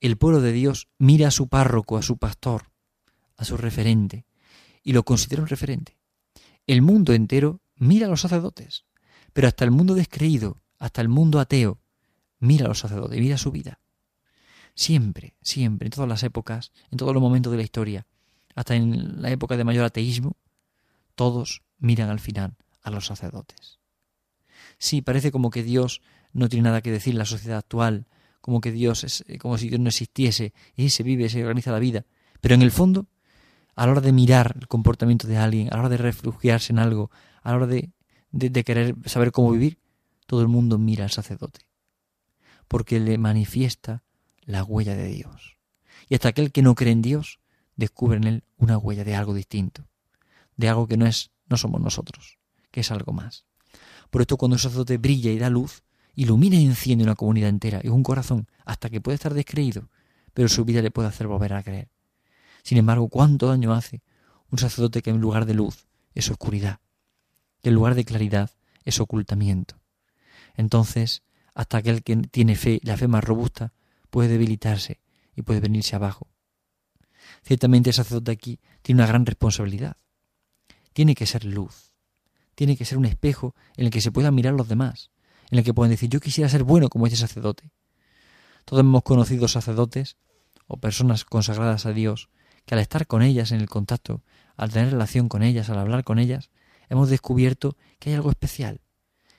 El 0.00 0.18
pueblo 0.18 0.40
de 0.40 0.50
Dios 0.50 0.88
mira 0.98 1.28
a 1.28 1.30
su 1.30 1.46
párroco, 1.46 1.98
a 1.98 2.02
su 2.02 2.16
pastor, 2.16 2.72
a 3.36 3.44
su 3.44 3.56
referente, 3.56 4.26
y 4.82 4.92
lo 4.92 5.04
considera 5.04 5.42
un 5.42 5.46
referente. 5.46 5.96
El 6.66 6.82
mundo 6.82 7.12
entero 7.12 7.60
mira 7.76 8.08
a 8.08 8.10
los 8.10 8.22
sacerdotes, 8.22 8.86
pero 9.32 9.46
hasta 9.46 9.64
el 9.64 9.70
mundo 9.70 9.94
descreído, 9.94 10.64
hasta 10.80 11.00
el 11.00 11.08
mundo 11.08 11.38
ateo, 11.38 11.78
mira 12.40 12.64
a 12.64 12.68
los 12.68 12.80
sacerdotes, 12.80 13.20
mira 13.20 13.38
su 13.38 13.52
vida. 13.52 13.78
Siempre, 14.74 15.36
siempre, 15.42 15.86
en 15.86 15.92
todas 15.92 16.08
las 16.08 16.24
épocas, 16.24 16.72
en 16.90 16.98
todos 16.98 17.14
los 17.14 17.22
momentos 17.22 17.52
de 17.52 17.58
la 17.58 17.62
historia, 17.62 18.08
hasta 18.54 18.74
en 18.74 19.22
la 19.22 19.30
época 19.30 19.56
de 19.56 19.64
mayor 19.64 19.84
ateísmo, 19.84 20.36
todos 21.14 21.62
miran 21.78 22.10
al 22.10 22.20
final 22.20 22.56
a 22.82 22.90
los 22.90 23.06
sacerdotes. 23.06 23.78
Sí, 24.78 25.02
parece 25.02 25.30
como 25.30 25.50
que 25.50 25.62
Dios 25.62 26.02
no 26.32 26.48
tiene 26.48 26.64
nada 26.64 26.80
que 26.80 26.90
decir 26.90 27.14
en 27.14 27.18
la 27.18 27.24
sociedad 27.24 27.58
actual, 27.58 28.06
como 28.40 28.60
que 28.60 28.72
Dios 28.72 29.04
es 29.04 29.24
eh, 29.28 29.38
como 29.38 29.58
si 29.58 29.68
Dios 29.68 29.80
no 29.80 29.88
existiese 29.88 30.52
y 30.74 30.90
se 30.90 31.02
vive, 31.02 31.28
se 31.28 31.42
organiza 31.42 31.72
la 31.72 31.78
vida, 31.78 32.04
pero 32.40 32.54
en 32.54 32.62
el 32.62 32.72
fondo, 32.72 33.06
a 33.76 33.86
la 33.86 33.92
hora 33.92 34.00
de 34.00 34.12
mirar 34.12 34.56
el 34.58 34.68
comportamiento 34.68 35.26
de 35.28 35.36
alguien, 35.36 35.68
a 35.68 35.76
la 35.76 35.80
hora 35.80 35.88
de 35.88 35.96
refugiarse 35.98 36.72
en 36.72 36.78
algo, 36.78 37.10
a 37.42 37.50
la 37.50 37.56
hora 37.56 37.66
de, 37.66 37.90
de 38.30 38.64
querer 38.64 38.96
saber 39.06 39.32
cómo 39.32 39.52
vivir, 39.52 39.78
todo 40.26 40.40
el 40.40 40.48
mundo 40.48 40.78
mira 40.78 41.04
al 41.04 41.10
sacerdote, 41.10 41.60
porque 42.68 42.98
le 42.98 43.18
manifiesta 43.18 44.02
la 44.40 44.64
huella 44.64 44.96
de 44.96 45.08
Dios. 45.08 45.56
Y 46.08 46.14
hasta 46.14 46.28
aquel 46.28 46.50
que 46.52 46.62
no 46.62 46.74
cree 46.74 46.92
en 46.92 47.02
Dios 47.02 47.38
descubre 47.76 48.16
en 48.16 48.24
él 48.24 48.44
una 48.56 48.78
huella 48.78 49.04
de 49.04 49.14
algo 49.14 49.34
distinto 49.34 49.86
de 50.56 50.68
algo 50.68 50.86
que 50.86 50.96
no 50.96 51.06
es, 51.06 51.30
no 51.48 51.56
somos 51.56 51.80
nosotros, 51.80 52.38
que 52.70 52.80
es 52.80 52.90
algo 52.90 53.12
más. 53.12 53.44
Por 54.10 54.20
esto 54.22 54.36
cuando 54.36 54.56
el 54.56 54.60
sacerdote 54.60 54.98
brilla 54.98 55.30
y 55.30 55.38
da 55.38 55.50
luz, 55.50 55.82
ilumina 56.14 56.56
y 56.56 56.66
enciende 56.66 57.04
una 57.04 57.14
comunidad 57.14 57.48
entera 57.48 57.80
y 57.82 57.88
un 57.88 58.02
corazón 58.02 58.48
hasta 58.64 58.90
que 58.90 59.00
puede 59.00 59.16
estar 59.16 59.34
descreído, 59.34 59.88
pero 60.34 60.48
su 60.48 60.64
vida 60.64 60.82
le 60.82 60.90
puede 60.90 61.08
hacer 61.08 61.26
volver 61.26 61.54
a 61.54 61.62
creer. 61.62 61.88
Sin 62.62 62.78
embargo, 62.78 63.08
¿cuánto 63.08 63.48
daño 63.48 63.72
hace 63.72 64.02
un 64.50 64.58
sacerdote 64.58 65.02
que 65.02 65.10
en 65.10 65.20
lugar 65.20 65.46
de 65.46 65.54
luz 65.54 65.86
es 66.14 66.30
oscuridad, 66.30 66.80
que 67.62 67.70
en 67.70 67.74
lugar 67.74 67.94
de 67.94 68.04
claridad 68.04 68.50
es 68.84 69.00
ocultamiento? 69.00 69.80
Entonces, 70.54 71.22
hasta 71.54 71.78
aquel 71.78 72.02
que 72.02 72.16
tiene 72.16 72.56
fe, 72.56 72.80
la 72.82 72.96
fe 72.96 73.08
más 73.08 73.24
robusta, 73.24 73.72
puede 74.10 74.28
debilitarse 74.28 75.00
y 75.34 75.42
puede 75.42 75.60
venirse 75.60 75.96
abajo. 75.96 76.31
Ciertamente 77.42 77.90
el 77.90 77.94
sacerdote 77.94 78.32
aquí 78.32 78.60
tiene 78.82 79.02
una 79.02 79.08
gran 79.08 79.26
responsabilidad 79.26 79.96
tiene 80.92 81.14
que 81.14 81.26
ser 81.26 81.44
luz, 81.44 81.92
tiene 82.54 82.76
que 82.76 82.84
ser 82.84 82.98
un 82.98 83.06
espejo 83.06 83.54
en 83.76 83.86
el 83.86 83.90
que 83.90 84.00
se 84.00 84.12
puedan 84.12 84.34
mirar 84.34 84.54
los 84.54 84.68
demás, 84.68 85.10
en 85.50 85.58
el 85.58 85.64
que 85.64 85.74
puedan 85.74 85.90
decir 85.90 86.08
yo 86.08 86.20
quisiera 86.20 86.48
ser 86.48 86.64
bueno 86.64 86.88
como 86.88 87.06
este 87.06 87.18
sacerdote. 87.18 87.70
Todos 88.64 88.80
hemos 88.80 89.02
conocido 89.02 89.48
sacerdotes 89.48 90.16
o 90.66 90.76
personas 90.76 91.24
consagradas 91.24 91.86
a 91.86 91.92
Dios 91.92 92.28
que 92.64 92.74
al 92.74 92.80
estar 92.80 93.06
con 93.06 93.22
ellas 93.22 93.50
en 93.52 93.60
el 93.60 93.68
contacto, 93.68 94.22
al 94.56 94.70
tener 94.70 94.90
relación 94.90 95.28
con 95.28 95.42
ellas, 95.42 95.68
al 95.68 95.78
hablar 95.78 96.04
con 96.04 96.18
ellas, 96.18 96.50
hemos 96.88 97.10
descubierto 97.10 97.76
que 97.98 98.10
hay 98.10 98.16
algo 98.16 98.30
especial, 98.30 98.80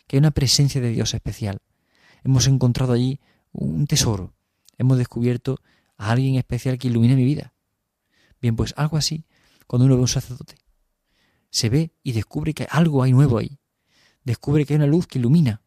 que 0.07 0.17
hay 0.17 0.19
una 0.19 0.31
presencia 0.31 0.81
de 0.81 0.89
Dios 0.89 1.13
especial. 1.13 1.61
Hemos 2.23 2.47
encontrado 2.47 2.93
allí 2.93 3.21
un 3.53 3.87
tesoro, 3.87 4.33
hemos 4.77 4.97
descubierto 4.97 5.59
a 5.97 6.11
alguien 6.11 6.35
especial 6.35 6.77
que 6.77 6.89
ilumine 6.89 7.15
mi 7.15 7.23
vida. 7.23 7.52
Bien, 8.43 8.57
pues 8.57 8.73
algo 8.75 8.97
así, 8.97 9.23
cuando 9.67 9.85
uno 9.85 9.95
ve 9.95 10.01
un 10.01 10.07
sacerdote, 10.09 10.57
se 11.49 11.69
ve 11.69 11.93
y 12.03 12.11
descubre 12.11 12.53
que 12.53 12.67
algo 12.69 13.01
hay 13.01 13.13
nuevo 13.13 13.37
ahí. 13.37 13.57
Descubre 14.25 14.65
que 14.65 14.73
hay 14.73 14.79
una 14.79 14.85
luz 14.85 15.07
que 15.07 15.17
ilumina. 15.17 15.61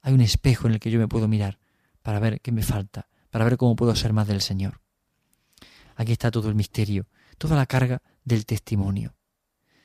Hay 0.00 0.12
un 0.12 0.20
espejo 0.20 0.66
en 0.66 0.74
el 0.74 0.80
que 0.80 0.90
yo 0.90 0.98
me 0.98 1.06
puedo 1.06 1.28
mirar 1.28 1.60
para 2.02 2.18
ver 2.18 2.40
qué 2.40 2.50
me 2.50 2.64
falta, 2.64 3.08
para 3.30 3.44
ver 3.44 3.56
cómo 3.56 3.76
puedo 3.76 3.94
ser 3.94 4.12
más 4.12 4.26
del 4.26 4.40
Señor. 4.40 4.80
Aquí 5.94 6.10
está 6.10 6.32
todo 6.32 6.48
el 6.48 6.56
misterio, 6.56 7.06
toda 7.38 7.54
la 7.54 7.66
carga 7.66 8.02
del 8.24 8.44
testimonio. 8.44 9.14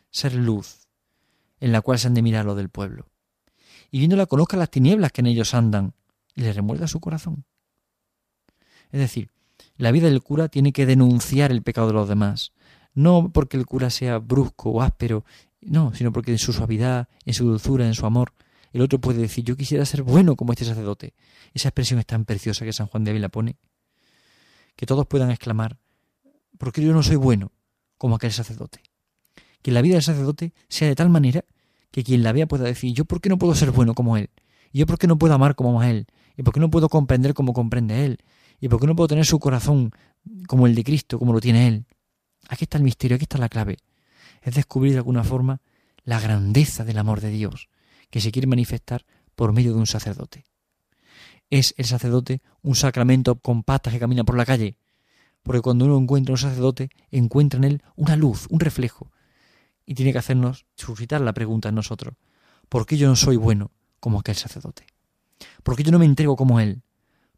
Ser 0.09 0.33
luz, 0.33 0.87
en 1.59 1.71
la 1.71 1.81
cual 1.81 1.99
se 1.99 2.07
han 2.07 2.15
de 2.15 2.23
mirar 2.23 2.45
lo 2.45 2.55
del 2.55 2.69
pueblo. 2.69 3.07
Y 3.91 3.99
viéndola 3.99 4.25
conozca 4.25 4.57
las 4.57 4.71
tinieblas 4.71 5.11
que 5.11 5.21
en 5.21 5.27
ellos 5.27 5.53
andan 5.53 5.93
y 6.33 6.41
le 6.41 6.53
remuerda 6.53 6.87
su 6.87 6.99
corazón. 6.99 7.45
Es 8.89 8.99
decir, 8.99 9.29
la 9.77 9.91
vida 9.91 10.07
del 10.07 10.21
cura 10.21 10.47
tiene 10.47 10.71
que 10.71 10.85
denunciar 10.85 11.51
el 11.51 11.61
pecado 11.61 11.87
de 11.87 11.93
los 11.93 12.07
demás, 12.07 12.53
no 12.93 13.31
porque 13.33 13.57
el 13.57 13.65
cura 13.65 13.89
sea 13.89 14.19
brusco 14.19 14.71
o 14.71 14.81
áspero, 14.81 15.25
no, 15.61 15.93
sino 15.93 16.11
porque 16.11 16.31
en 16.31 16.37
su 16.37 16.53
suavidad, 16.53 17.09
en 17.25 17.33
su 17.33 17.45
dulzura, 17.45 17.85
en 17.85 17.93
su 17.93 18.05
amor, 18.05 18.33
el 18.71 18.81
otro 18.81 18.99
puede 18.99 19.19
decir, 19.19 19.43
yo 19.43 19.55
quisiera 19.55 19.85
ser 19.85 20.03
bueno 20.03 20.35
como 20.35 20.53
este 20.53 20.65
sacerdote. 20.65 21.13
Esa 21.53 21.69
expresión 21.69 21.99
es 21.99 22.05
tan 22.05 22.25
preciosa 22.25 22.65
que 22.65 22.73
San 22.73 22.87
Juan 22.87 23.03
de 23.03 23.11
Ávila 23.11 23.29
pone, 23.29 23.57
que 24.75 24.85
todos 24.85 25.07
puedan 25.07 25.31
exclamar, 25.31 25.77
porque 26.57 26.81
yo 26.81 26.93
no 26.93 27.01
soy 27.01 27.15
bueno 27.15 27.51
como 27.97 28.15
aquel 28.15 28.31
sacerdote. 28.31 28.81
Que 29.61 29.71
la 29.71 29.81
vida 29.81 29.95
del 29.95 30.03
sacerdote 30.03 30.53
sea 30.67 30.87
de 30.87 30.95
tal 30.95 31.09
manera 31.09 31.45
que 31.91 32.03
quien 32.03 32.23
la 32.23 32.33
vea 32.33 32.47
pueda 32.47 32.65
decir, 32.65 32.93
yo 32.93 33.05
por 33.05 33.21
qué 33.21 33.29
no 33.29 33.37
puedo 33.37 33.55
ser 33.55 33.71
bueno 33.71 33.93
como 33.93 34.17
él, 34.17 34.29
y 34.71 34.79
yo 34.79 34.85
por 34.85 34.97
qué 34.97 35.07
no 35.07 35.17
puedo 35.17 35.33
amar 35.33 35.55
como 35.55 35.81
él, 35.81 36.07
y 36.35 36.43
por 36.43 36.53
qué 36.53 36.59
no 36.59 36.69
puedo 36.69 36.89
comprender 36.89 37.33
como 37.33 37.53
comprende 37.53 38.05
él, 38.05 38.19
y 38.59 38.69
por 38.69 38.79
qué 38.79 38.87
no 38.87 38.95
puedo 38.95 39.07
tener 39.07 39.25
su 39.25 39.39
corazón 39.39 39.91
como 40.47 40.67
el 40.67 40.75
de 40.75 40.83
Cristo, 40.83 41.19
como 41.19 41.33
lo 41.33 41.41
tiene 41.41 41.67
él. 41.67 41.85
Aquí 42.47 42.65
está 42.65 42.77
el 42.77 42.83
misterio, 42.83 43.15
aquí 43.15 43.23
está 43.23 43.37
la 43.37 43.49
clave. 43.49 43.77
Es 44.41 44.55
descubrir 44.55 44.93
de 44.93 44.99
alguna 44.99 45.23
forma 45.23 45.61
la 46.03 46.19
grandeza 46.19 46.83
del 46.83 46.97
amor 46.97 47.21
de 47.21 47.29
Dios, 47.29 47.69
que 48.09 48.21
se 48.21 48.31
quiere 48.31 48.47
manifestar 48.47 49.05
por 49.35 49.53
medio 49.53 49.73
de 49.73 49.79
un 49.79 49.87
sacerdote. 49.87 50.45
¿Es 51.49 51.73
el 51.77 51.85
sacerdote 51.85 52.41
un 52.61 52.75
sacramento 52.75 53.35
con 53.35 53.63
patas 53.63 53.93
que 53.93 53.99
camina 53.99 54.23
por 54.23 54.37
la 54.37 54.45
calle? 54.45 54.77
Porque 55.43 55.61
cuando 55.61 55.85
uno 55.85 55.97
encuentra 55.97 56.33
un 56.33 56.37
sacerdote, 56.37 56.89
encuentra 57.11 57.57
en 57.57 57.65
él 57.65 57.83
una 57.95 58.15
luz, 58.15 58.47
un 58.49 58.59
reflejo. 58.59 59.11
Y 59.85 59.93
tiene 59.93 60.11
que 60.11 60.17
hacernos 60.17 60.65
suscitar 60.75 61.21
la 61.21 61.33
pregunta 61.33 61.69
en 61.69 61.75
nosotros. 61.75 62.15
¿Por 62.67 62.87
qué 62.87 62.97
yo 62.97 63.07
no 63.07 63.15
soy 63.15 63.35
bueno 63.35 63.71
como 63.99 64.19
aquel 64.19 64.35
sacerdote? 64.35 64.87
¿Por 65.61 65.75
qué 65.75 65.83
yo 65.83 65.91
no 65.91 65.99
me 65.99 66.05
entrego 66.05 66.35
como 66.35 66.59
él? 66.59 66.81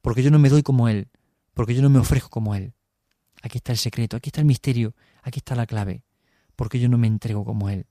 ¿Por 0.08 0.16
qué 0.16 0.24
yo 0.24 0.32
no 0.32 0.40
me 0.40 0.48
doy 0.48 0.64
como 0.64 0.88
él? 0.88 1.10
¿Por 1.54 1.68
qué 1.68 1.76
yo 1.76 1.82
no 1.82 1.90
me 1.90 2.00
ofrezco 2.00 2.30
como 2.30 2.56
él? 2.56 2.74
Aquí 3.44 3.58
está 3.58 3.74
el 3.74 3.78
secreto, 3.78 4.16
aquí 4.16 4.30
está 4.30 4.40
el 4.40 4.48
misterio, 4.48 4.96
aquí 5.22 5.40
está 5.40 5.54
la 5.54 5.66
clave. 5.66 6.06
¿Por 6.56 6.70
qué 6.70 6.80
yo 6.80 6.88
no 6.88 6.98
me 6.98 7.08
entrego 7.08 7.44
como 7.44 7.68
él? 7.70 7.88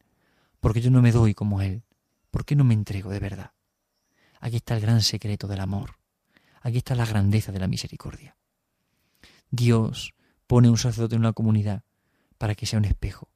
¿Por 0.59 0.73
qué 0.73 0.81
yo 0.81 0.91
no 0.91 1.03
me 1.03 1.13
doy 1.13 1.35
como 1.35 1.61
él? 1.61 1.83
¿Por 2.31 2.47
qué 2.47 2.57
no 2.57 2.65
me 2.65 2.73
entrego 2.73 3.11
de 3.11 3.19
verdad? 3.21 3.53
Aquí 4.41 4.57
está 4.57 4.75
el 4.75 4.81
gran 4.81 5.03
secreto 5.03 5.47
del 5.47 5.61
amor. 5.61 5.99
Aquí 6.63 6.79
está 6.79 6.95
la 6.95 7.05
grandeza 7.05 7.53
de 7.53 7.59
la 7.59 7.69
misericordia. 7.69 8.35
Dios 9.51 10.15
pone 10.47 10.71
un 10.71 10.79
sacerdote 10.79 11.17
en 11.17 11.21
una 11.21 11.35
comunidad 11.35 11.85
para 12.39 12.55
que 12.55 12.65
sea 12.65 12.79
un 12.79 12.87
espejo. 12.87 13.29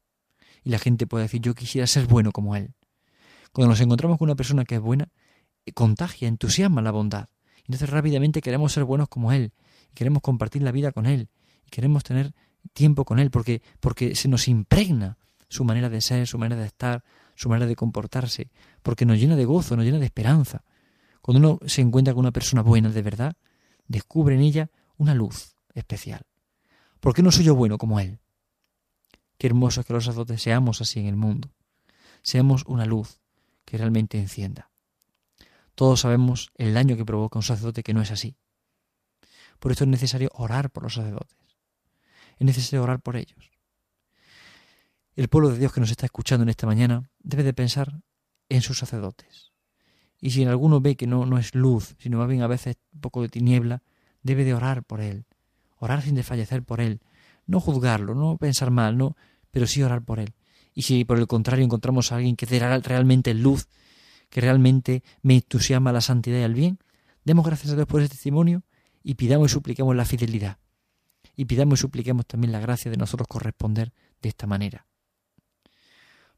Y 0.64 0.70
la 0.70 0.78
gente 0.78 1.06
puede 1.06 1.24
decir, 1.24 1.42
yo 1.42 1.54
quisiera 1.54 1.86
ser 1.86 2.06
bueno 2.06 2.32
como 2.32 2.56
Él. 2.56 2.72
Cuando 3.52 3.72
nos 3.72 3.80
encontramos 3.82 4.16
con 4.16 4.24
una 4.24 4.36
persona 4.36 4.64
que 4.64 4.76
es 4.76 4.80
buena, 4.80 5.10
eh, 5.66 5.72
contagia, 5.74 6.28
entusiasma 6.28 6.80
la 6.80 6.92
bondad. 6.92 7.28
Entonces 7.70 7.88
rápidamente 7.88 8.40
queremos 8.40 8.72
ser 8.72 8.82
buenos 8.82 9.08
como 9.08 9.30
Él. 9.30 9.52
Y 9.92 9.94
queremos 9.94 10.22
compartir 10.22 10.60
la 10.62 10.72
vida 10.72 10.90
con 10.90 11.06
Él. 11.06 11.28
Y 11.64 11.70
queremos 11.70 12.02
tener 12.02 12.34
tiempo 12.72 13.04
con 13.04 13.20
Él 13.20 13.30
porque, 13.30 13.62
porque 13.78 14.16
se 14.16 14.26
nos 14.26 14.48
impregna 14.48 15.18
su 15.48 15.62
manera 15.62 15.88
de 15.88 16.00
ser, 16.00 16.26
su 16.26 16.36
manera 16.36 16.60
de 16.60 16.66
estar, 16.66 17.04
su 17.36 17.48
manera 17.48 17.68
de 17.68 17.76
comportarse. 17.76 18.50
Porque 18.82 19.06
nos 19.06 19.20
llena 19.20 19.36
de 19.36 19.44
gozo, 19.44 19.76
nos 19.76 19.84
llena 19.84 20.00
de 20.00 20.04
esperanza. 20.04 20.64
Cuando 21.22 21.38
uno 21.38 21.68
se 21.68 21.80
encuentra 21.80 22.12
con 22.12 22.22
una 22.22 22.32
persona 22.32 22.62
buena 22.62 22.88
de 22.88 23.02
verdad, 23.02 23.36
descubre 23.86 24.34
en 24.34 24.40
ella 24.40 24.68
una 24.96 25.14
luz 25.14 25.54
especial. 25.72 26.26
¿Por 26.98 27.14
qué 27.14 27.22
no 27.22 27.30
soy 27.30 27.44
yo 27.44 27.54
bueno 27.54 27.78
como 27.78 28.00
él? 28.00 28.18
Qué 29.38 29.46
hermoso 29.46 29.84
que 29.84 29.92
los 29.92 30.06
sacerdotes 30.06 30.42
seamos 30.42 30.80
así 30.80 30.98
en 30.98 31.06
el 31.06 31.14
mundo. 31.14 31.52
Seamos 32.22 32.64
una 32.66 32.84
luz 32.84 33.20
que 33.64 33.78
realmente 33.78 34.18
encienda. 34.18 34.69
Todos 35.80 36.00
sabemos 36.00 36.50
el 36.58 36.74
daño 36.74 36.94
que 36.94 37.06
provoca 37.06 37.38
un 37.38 37.42
sacerdote 37.42 37.82
que 37.82 37.94
no 37.94 38.02
es 38.02 38.10
así. 38.10 38.36
Por 39.58 39.72
esto 39.72 39.84
es 39.84 39.88
necesario 39.88 40.28
orar 40.34 40.68
por 40.68 40.82
los 40.82 40.92
sacerdotes. 40.92 41.38
Es 42.38 42.44
necesario 42.44 42.82
orar 42.82 43.00
por 43.00 43.16
ellos. 43.16 43.50
El 45.16 45.28
pueblo 45.28 45.48
de 45.48 45.58
Dios 45.58 45.72
que 45.72 45.80
nos 45.80 45.90
está 45.90 46.04
escuchando 46.04 46.42
en 46.42 46.50
esta 46.50 46.66
mañana 46.66 47.08
debe 47.20 47.44
de 47.44 47.54
pensar 47.54 48.02
en 48.50 48.60
sus 48.60 48.76
sacerdotes. 48.76 49.52
Y 50.20 50.32
si 50.32 50.42
en 50.42 50.48
alguno 50.48 50.82
ve 50.82 50.96
que 50.96 51.06
no, 51.06 51.24
no 51.24 51.38
es 51.38 51.54
luz, 51.54 51.96
sino 51.98 52.18
más 52.18 52.28
bien 52.28 52.42
a 52.42 52.46
veces 52.46 52.76
un 52.92 53.00
poco 53.00 53.22
de 53.22 53.30
tiniebla, 53.30 53.82
debe 54.22 54.44
de 54.44 54.52
orar 54.52 54.84
por 54.84 55.00
él, 55.00 55.24
orar 55.78 56.02
sin 56.02 56.14
desfallecer 56.14 56.62
por 56.62 56.82
él, 56.82 57.00
no 57.46 57.58
juzgarlo, 57.58 58.14
no 58.14 58.36
pensar 58.36 58.70
mal, 58.70 58.98
no, 58.98 59.16
pero 59.50 59.66
sí 59.66 59.82
orar 59.82 60.02
por 60.02 60.20
él. 60.20 60.34
Y 60.74 60.82
si 60.82 61.06
por 61.06 61.18
el 61.18 61.26
contrario 61.26 61.64
encontramos 61.64 62.12
a 62.12 62.16
alguien 62.16 62.36
que 62.36 62.44
realmente 62.44 63.32
luz, 63.32 63.66
que 64.30 64.40
realmente 64.40 65.02
me 65.22 65.34
entusiasma 65.34 65.92
la 65.92 66.00
santidad 66.00 66.38
y 66.38 66.42
el 66.42 66.54
bien, 66.54 66.78
demos 67.24 67.44
gracias 67.44 67.72
a 67.72 67.76
Dios 67.76 67.86
por 67.86 68.00
ese 68.00 68.10
testimonio 68.10 68.62
y 69.02 69.14
pidamos 69.14 69.50
y 69.50 69.54
supliquemos 69.54 69.94
la 69.94 70.04
fidelidad. 70.04 70.58
Y 71.36 71.44
pidamos 71.44 71.78
y 71.78 71.82
supliquemos 71.82 72.26
también 72.26 72.52
la 72.52 72.60
gracia 72.60 72.90
de 72.90 72.96
nosotros 72.96 73.26
corresponder 73.28 73.92
de 74.22 74.28
esta 74.28 74.46
manera. 74.46 74.86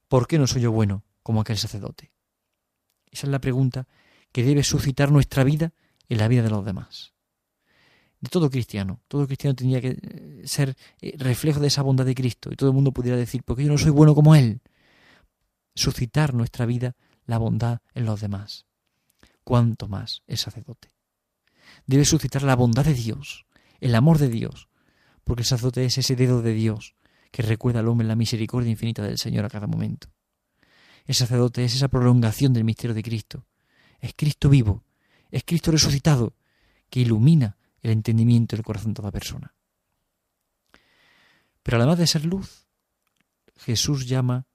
¿Por 0.09 0.27
qué 0.27 0.39
no 0.39 0.47
soy 0.47 0.63
yo 0.63 0.73
bueno 0.73 1.05
como 1.23 1.41
aquel 1.41 1.59
sacerdote? 1.59 2.13
Esa 3.11 3.27
es 3.27 3.31
la 3.31 3.41
pregunta 3.41 3.87
que 4.33 4.43
debe 4.43 4.63
suscitar 4.63 5.11
nuestra 5.11 5.45
vida 5.45 5.73
en 6.09 6.19
la 6.19 6.29
vida 6.29 6.43
de 6.43 6.51
los 6.51 6.65
demás. 6.65 7.13
De 8.21 8.29
todo 8.29 8.51
cristiano. 8.51 9.01
Todo 9.09 9.27
cristiano 9.27 9.55
tendría 9.55 9.81
que 9.81 9.99
eh, 10.01 10.43
ser 10.45 10.77
eh, 11.01 11.15
reflejo 11.19 11.61
de 11.61 11.67
esa 11.67 11.83
bondad 11.83 12.07
de 12.07 12.15
Cristo. 12.15 12.51
Y 12.53 12.57
todo 12.57 12.71
el 12.71 12.75
mundo 12.75 12.93
pudiera 12.93 13.17
decir, 13.17 13.43
porque 13.43 13.65
yo 13.65 13.71
no 13.71 13.79
soy 13.79 13.91
bueno 13.91 14.15
como 14.15 14.35
Él. 14.35 14.61
Suscitar 15.75 16.33
nuestra 16.33 16.65
vida 16.65 16.95
la 17.27 17.39
bondad 17.39 17.81
en 17.95 18.07
los 18.07 18.21
demás. 18.21 18.67
Cuánto 19.45 19.89
más 19.89 20.23
el 20.27 20.39
sacerdote. 20.39 20.93
Debe 21.87 22.05
suscitar 22.05 22.43
la 22.43 22.57
bondad 22.57 22.85
de 22.85 22.95
Dios, 22.95 23.47
el 23.81 23.95
amor 23.95 24.19
de 24.19 24.29
Dios, 24.29 24.69
porque 25.25 25.43
el 25.43 25.47
sacerdote 25.47 25.85
es 25.85 25.99
ese 25.99 26.17
dedo 26.17 26.43
de 26.43 26.53
Dios 26.53 26.95
que 27.31 27.43
recuerda 27.43 27.81
al 27.81 27.89
hombre 27.89 28.07
la 28.07 28.15
misericordia 28.15 28.71
infinita 28.71 29.03
del 29.03 29.19
Señor 29.19 29.45
a 29.45 29.51
cada 29.51 29.67
momento. 29.67 30.09
El 31.05 31.15
sacerdote 31.15 31.65
es 31.65 31.75
esa 31.75 31.89
prolongación 31.89 32.53
del 32.53 32.65
misterio 32.65 32.95
de 32.95 33.03
Cristo. 33.03 33.47
Es 33.99 34.13
Cristo 34.15 34.49
vivo, 34.49 34.85
es 35.31 35.43
Cristo 35.45 35.71
resucitado, 35.71 36.35
que 36.91 37.01
ilumina 37.01 37.57
el 37.81 37.91
entendimiento 37.91 38.55
del 38.55 38.65
corazón 38.65 38.93
de 38.93 38.97
toda 38.97 39.11
persona. 39.11 39.55
Pero 41.63 41.79
además 41.79 41.99
de 41.99 42.07
ser 42.07 42.25
luz, 42.25 42.67
Jesús 43.57 44.07
llama, 44.07 44.47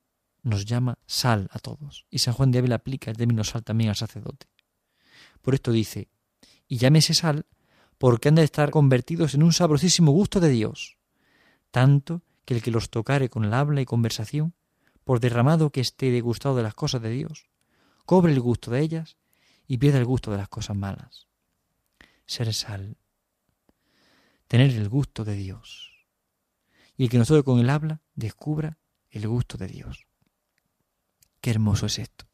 nos 0.48 0.66
llama 0.66 0.98
sal 1.06 1.50
a 1.51 1.60
todos. 1.60 2.06
Y 2.10 2.20
San 2.20 2.34
Juan 2.34 2.51
de 2.51 2.60
Ávila 2.60 2.75
aplica 2.75 3.12
el 3.12 3.18
término 3.18 3.44
sal 3.44 3.63
también 3.63 3.89
al 3.89 3.96
sacerdote. 3.96 4.48
Por 5.42 5.54
esto 5.54 5.72
dice, 5.72 6.10
y 6.68 6.77
llámese 6.77 7.13
sal 7.13 7.46
porque 7.98 8.30
han 8.30 8.36
de 8.36 8.44
estar 8.44 8.72
convertidos 8.72 9.34
en 9.34 9.44
un 9.44 9.54
sabrosísimo 9.54 10.12
gusto 10.12 10.39
de 10.39 10.50
Dios, 10.50 10.98
tanto 11.72 12.22
que 12.46 12.54
el 12.54 12.62
que 12.62 12.72
los 12.72 12.89
tocare 12.89 13.30
con 13.30 13.44
el 13.44 13.54
habla 13.54 13.82
y 13.82 13.86
conversación 13.86 14.54
por 15.04 15.20
derramado 15.20 15.70
que 15.70 15.82
esté 15.82 16.12
degustado 16.12 16.56
de 16.56 16.63
las 16.63 16.74
cosas 16.74 17.01
de 17.01 17.10
Dios, 17.10 17.50
cobre 18.06 18.34
el 18.34 18.39
gusto 18.39 18.72
de 18.72 18.82
ellas 18.82 19.18
y 19.68 19.77
pierda 19.77 20.00
el 20.00 20.06
gusto 20.06 20.32
de 20.32 20.38
las 20.38 20.50
cosas 20.50 20.75
malas. 20.75 21.27
Ser 22.25 22.54
sal, 22.54 22.98
tener 24.48 24.72
el 24.72 24.89
gusto 24.89 25.24
de 25.24 25.36
Dios. 25.36 25.92
Y 26.98 27.04
el 27.04 27.10
que 27.10 27.18
nos 27.18 27.32
con 27.44 27.60
el 27.60 27.70
habla 27.70 28.01
descubra 28.16 28.77
el 29.12 29.27
gusto 29.27 29.58
de 29.58 29.68
Dios. 29.68 30.07
Qué 31.48 31.51
hermoso 31.51 31.86
es 31.86 31.98
esto. 32.00 32.25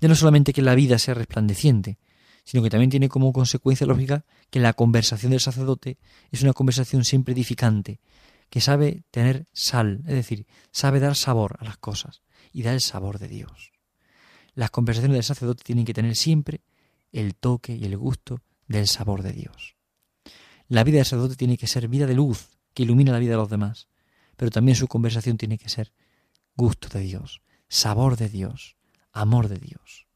Ya 0.00 0.08
no 0.08 0.16
solamente 0.16 0.52
que 0.52 0.60
la 0.60 0.74
vida 0.74 0.98
sea 0.98 1.14
resplandeciente, 1.14 2.00
sino 2.42 2.64
que 2.64 2.68
también 2.68 2.90
tiene 2.90 3.08
como 3.08 3.32
consecuencia 3.32 3.86
lógica 3.86 4.24
que 4.50 4.58
la 4.58 4.72
conversación 4.72 5.30
del 5.30 5.38
sacerdote 5.38 5.98
es 6.32 6.42
una 6.42 6.52
conversación 6.52 7.04
siempre 7.04 7.32
edificante, 7.32 8.00
que 8.48 8.60
sabe 8.60 9.04
tener 9.12 9.46
sal, 9.52 10.02
es 10.04 10.14
decir, 10.14 10.48
sabe 10.72 10.98
dar 10.98 11.14
sabor 11.14 11.58
a 11.60 11.64
las 11.64 11.76
cosas 11.76 12.22
y 12.50 12.64
da 12.64 12.72
el 12.72 12.80
sabor 12.80 13.20
de 13.20 13.28
Dios. 13.28 13.70
Las 14.54 14.72
conversaciones 14.72 15.14
del 15.14 15.22
sacerdote 15.22 15.62
tienen 15.62 15.84
que 15.84 15.94
tener 15.94 16.16
siempre 16.16 16.64
el 17.12 17.36
toque 17.36 17.76
y 17.76 17.84
el 17.84 17.96
gusto 17.96 18.42
del 18.66 18.88
sabor 18.88 19.22
de 19.22 19.32
Dios. 19.32 19.76
La 20.66 20.82
vida 20.82 20.96
del 20.96 21.06
sacerdote 21.06 21.36
tiene 21.36 21.56
que 21.56 21.68
ser 21.68 21.86
vida 21.86 22.08
de 22.08 22.14
luz, 22.14 22.58
que 22.74 22.82
ilumina 22.82 23.12
la 23.12 23.20
vida 23.20 23.30
de 23.30 23.36
los 23.36 23.48
demás, 23.48 23.86
pero 24.36 24.50
también 24.50 24.74
su 24.74 24.88
conversación 24.88 25.36
tiene 25.36 25.56
que 25.56 25.68
ser 25.68 25.92
gusto 26.56 26.88
de 26.88 27.04
Dios, 27.04 27.42
sabor 27.70 28.16
de 28.16 28.28
Dios, 28.28 28.76
amor 29.12 29.48
de 29.48 29.58
Dios. 29.58 30.06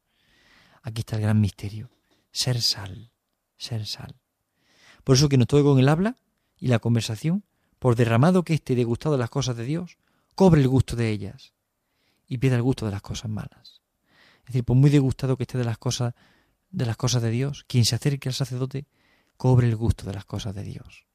Aquí 0.83 1.01
está 1.01 1.17
el 1.17 1.23
gran 1.23 1.41
misterio, 1.41 1.89
ser 2.33 2.61
sal, 2.61 3.13
ser 3.57 3.87
sal. 3.87 4.17
Por 5.05 5.17
eso 5.17 5.29
que 5.29 5.39
nos 5.39 5.47
toque 5.47 5.63
con 5.63 5.79
el 5.79 5.89
habla 5.89 6.17
y 6.59 6.67
la 6.67 6.81
conversación 6.81 7.45
por 7.79 7.95
derramado 7.95 8.43
que 8.43 8.55
esté 8.55 8.75
degustado 8.75 9.15
de 9.15 9.21
las 9.21 9.31
cosas 9.31 9.57
de 9.57 9.65
Dios, 9.65 9.99
cobre 10.35 10.61
el 10.61 10.69
gusto 10.69 10.97
de 10.97 11.11
ellas 11.11 11.55
y 12.27 12.39
pierda 12.39 12.57
el 12.57 12.63
gusto 12.63 12.87
de 12.87 12.93
las 12.93 13.03
cosas 13.03 13.31
malas. 13.31 13.83
Es 14.41 14.47
decir, 14.47 14.65
por 14.65 14.77
muy 14.77 14.91
degustado 14.91 15.37
que 15.37 15.45
esté 15.45 15.57
de 15.57 15.65
las 15.65 15.79
cosas 15.79 16.13
de 16.71 16.87
las 16.87 16.97
cosas 16.97 17.23
de 17.23 17.31
Dios, 17.31 17.65
quien 17.69 17.85
se 17.85 17.95
acerque 17.95 18.29
al 18.29 18.35
sacerdote 18.35 18.89
cobre 19.37 19.69
el 19.69 19.77
gusto 19.77 20.07
de 20.07 20.15
las 20.15 20.25
cosas 20.25 20.57
de 20.57 20.65
Dios. 20.65 21.07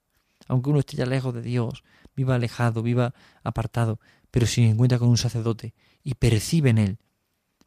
Aunque 0.47 0.69
uno 0.69 0.79
esté 0.79 0.95
ya 0.95 1.05
lejos 1.05 1.33
de 1.33 1.41
Dios, 1.41 1.83
viva 2.15 2.35
alejado, 2.35 2.81
viva 2.81 3.13
apartado, 3.43 3.99
pero 4.31 4.45
si 4.45 4.63
se 4.63 4.69
encuentra 4.69 4.99
con 4.99 5.09
un 5.09 5.17
sacerdote 5.17 5.73
y 6.03 6.15
percibe 6.15 6.69
en 6.69 6.77
él, 6.77 6.99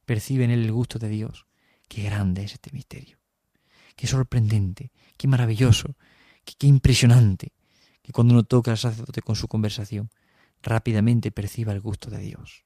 percibe 0.05 0.45
en 0.45 0.51
él 0.51 0.65
el 0.65 0.73
gusto 0.73 0.99
de 0.99 1.09
Dios, 1.09 1.47
qué 1.89 2.03
grande 2.03 2.45
es 2.45 2.55
este 2.55 2.71
misterio, 2.73 3.19
qué 3.97 4.07
sorprendente, 4.07 4.93
qué 5.17 5.29
maravilloso, 5.29 5.97
qué 6.45 6.67
impresionante, 6.67 7.53
que 8.03 8.13
cuando 8.13 8.35
uno 8.35 8.43
toca 8.43 8.71
al 8.73 8.79
sacerdote 8.79 9.23
con 9.23 9.37
su 9.37 9.49
conversación, 9.49 10.11
rápidamente 10.63 11.31
perciba 11.31 11.73
el 11.73 11.81
gusto 11.81 12.11
de 12.11 12.19
Dios. 12.19 12.65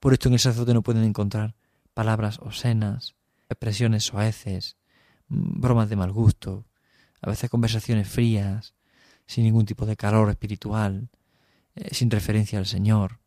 Por 0.00 0.12
esto 0.12 0.28
en 0.28 0.34
el 0.34 0.40
sacerdote 0.40 0.74
no 0.74 0.82
pueden 0.82 1.04
encontrar 1.04 1.56
palabras 1.94 2.38
obscenas, 2.40 3.14
expresiones 3.48 4.04
soeces, 4.04 4.76
mm, 5.28 5.60
bromas 5.60 5.88
de 5.88 5.96
mal 5.96 6.12
gusto, 6.12 6.66
a 7.22 7.30
veces 7.30 7.50
conversaciones 7.50 8.08
frías, 8.08 8.74
sin 9.26 9.44
ningún 9.44 9.66
tipo 9.66 9.86
de 9.86 9.96
calor 9.96 10.30
espiritual, 10.30 11.10
eh, 11.74 11.94
sin 11.94 12.10
referencia 12.10 12.58
al 12.58 12.66
Señor, 12.66 13.20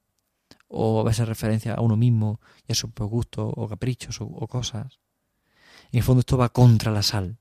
o 0.70 1.02
a 1.02 1.04
veces 1.04 1.28
referencia 1.28 1.74
a 1.74 1.82
uno 1.82 1.98
mismo 1.98 2.40
y 2.68 2.72
a 2.72 2.76
sus 2.76 2.92
gustos 2.96 3.52
o 3.56 3.68
caprichos 3.68 4.22
o, 4.22 4.48
cosas. 4.48 5.00
En 5.92 5.98
el 5.98 6.04
fondo 6.04 6.22
esto 6.22 6.38
va 6.38 6.50
contra 6.50 6.92
la 6.92 7.02
sal, 7.04 7.40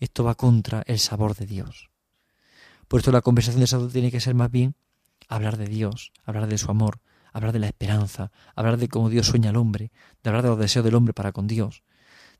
esto 0.00 0.24
va 0.24 0.34
contra 0.34 0.82
el 0.86 0.98
sabor 0.98 1.36
de 1.36 1.46
Dios. 1.46 1.90
Por 2.88 3.00
esto 3.00 3.12
la 3.12 3.20
conversación 3.20 3.60
de 3.60 3.66
salud 3.66 3.92
tiene 3.92 4.10
que 4.10 4.20
ser 4.20 4.34
más 4.34 4.50
bien 4.50 4.74
hablar 5.28 5.58
de 5.58 5.66
Dios, 5.66 6.12
hablar 6.24 6.46
de 6.46 6.56
su 6.56 6.70
amor, 6.70 7.00
hablar 7.32 7.52
de 7.52 7.58
la 7.58 7.66
esperanza, 7.66 8.32
hablar 8.54 8.78
de 8.78 8.88
cómo 8.88 9.10
Dios 9.10 9.26
sueña 9.26 9.50
al 9.50 9.56
hombre, 9.56 9.92
de 10.22 10.30
hablar 10.30 10.42
de 10.42 10.48
los 10.48 10.58
deseos 10.58 10.84
del 10.84 10.94
hombre 10.94 11.12
para 11.12 11.32
con 11.32 11.46
Dios. 11.46 11.82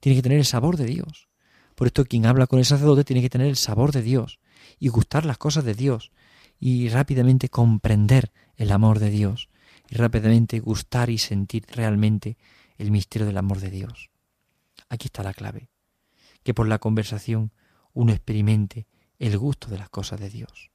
Tiene 0.00 0.16
que 0.16 0.23
tener 0.23 0.38
el 0.38 0.46
sabor 0.46 0.78
de 0.78 0.87
Dios. 0.87 1.28
Por 1.75 1.88
esto 1.88 2.06
quien 2.06 2.25
habla 2.25 2.46
con 2.46 2.58
el 2.58 2.64
sacerdote 2.64 3.04
tiene 3.04 3.20
que 3.20 3.28
tener 3.28 3.49
el 3.49 3.56
sabor 3.56 3.92
de 3.92 4.00
Dios 4.00 4.40
y 4.78 4.88
gustar 4.88 5.26
las 5.26 5.37
cosas 5.37 5.64
de 5.64 5.75
Dios 5.75 6.11
y 6.58 6.88
rápidamente 6.88 7.50
comprender 7.50 8.32
el 8.56 8.73
amor 8.73 8.99
de 8.99 9.11
Dios 9.11 9.50
y 9.88 9.97
rápidamente 9.97 10.61
gustar 10.61 11.11
y 11.11 11.19
sentir 11.19 11.64
realmente 11.69 12.37
el 12.78 12.90
misterio 12.90 13.26
del 13.26 13.38
amor 13.38 13.61
de 13.61 13.71
Dios. 13.71 14.11
Aquí 14.88 15.07
está 15.07 15.23
la 15.23 15.35
clave, 15.35 15.71
que 16.43 16.55
por 16.55 16.69
la 16.69 16.78
conversación 16.78 17.52
uno 17.93 18.12
experimente 18.12 18.87
el 19.19 19.37
gusto 19.38 19.69
de 19.69 19.78
las 19.78 19.88
cosas 19.88 20.21
de 20.21 20.31
Dios, 20.31 20.71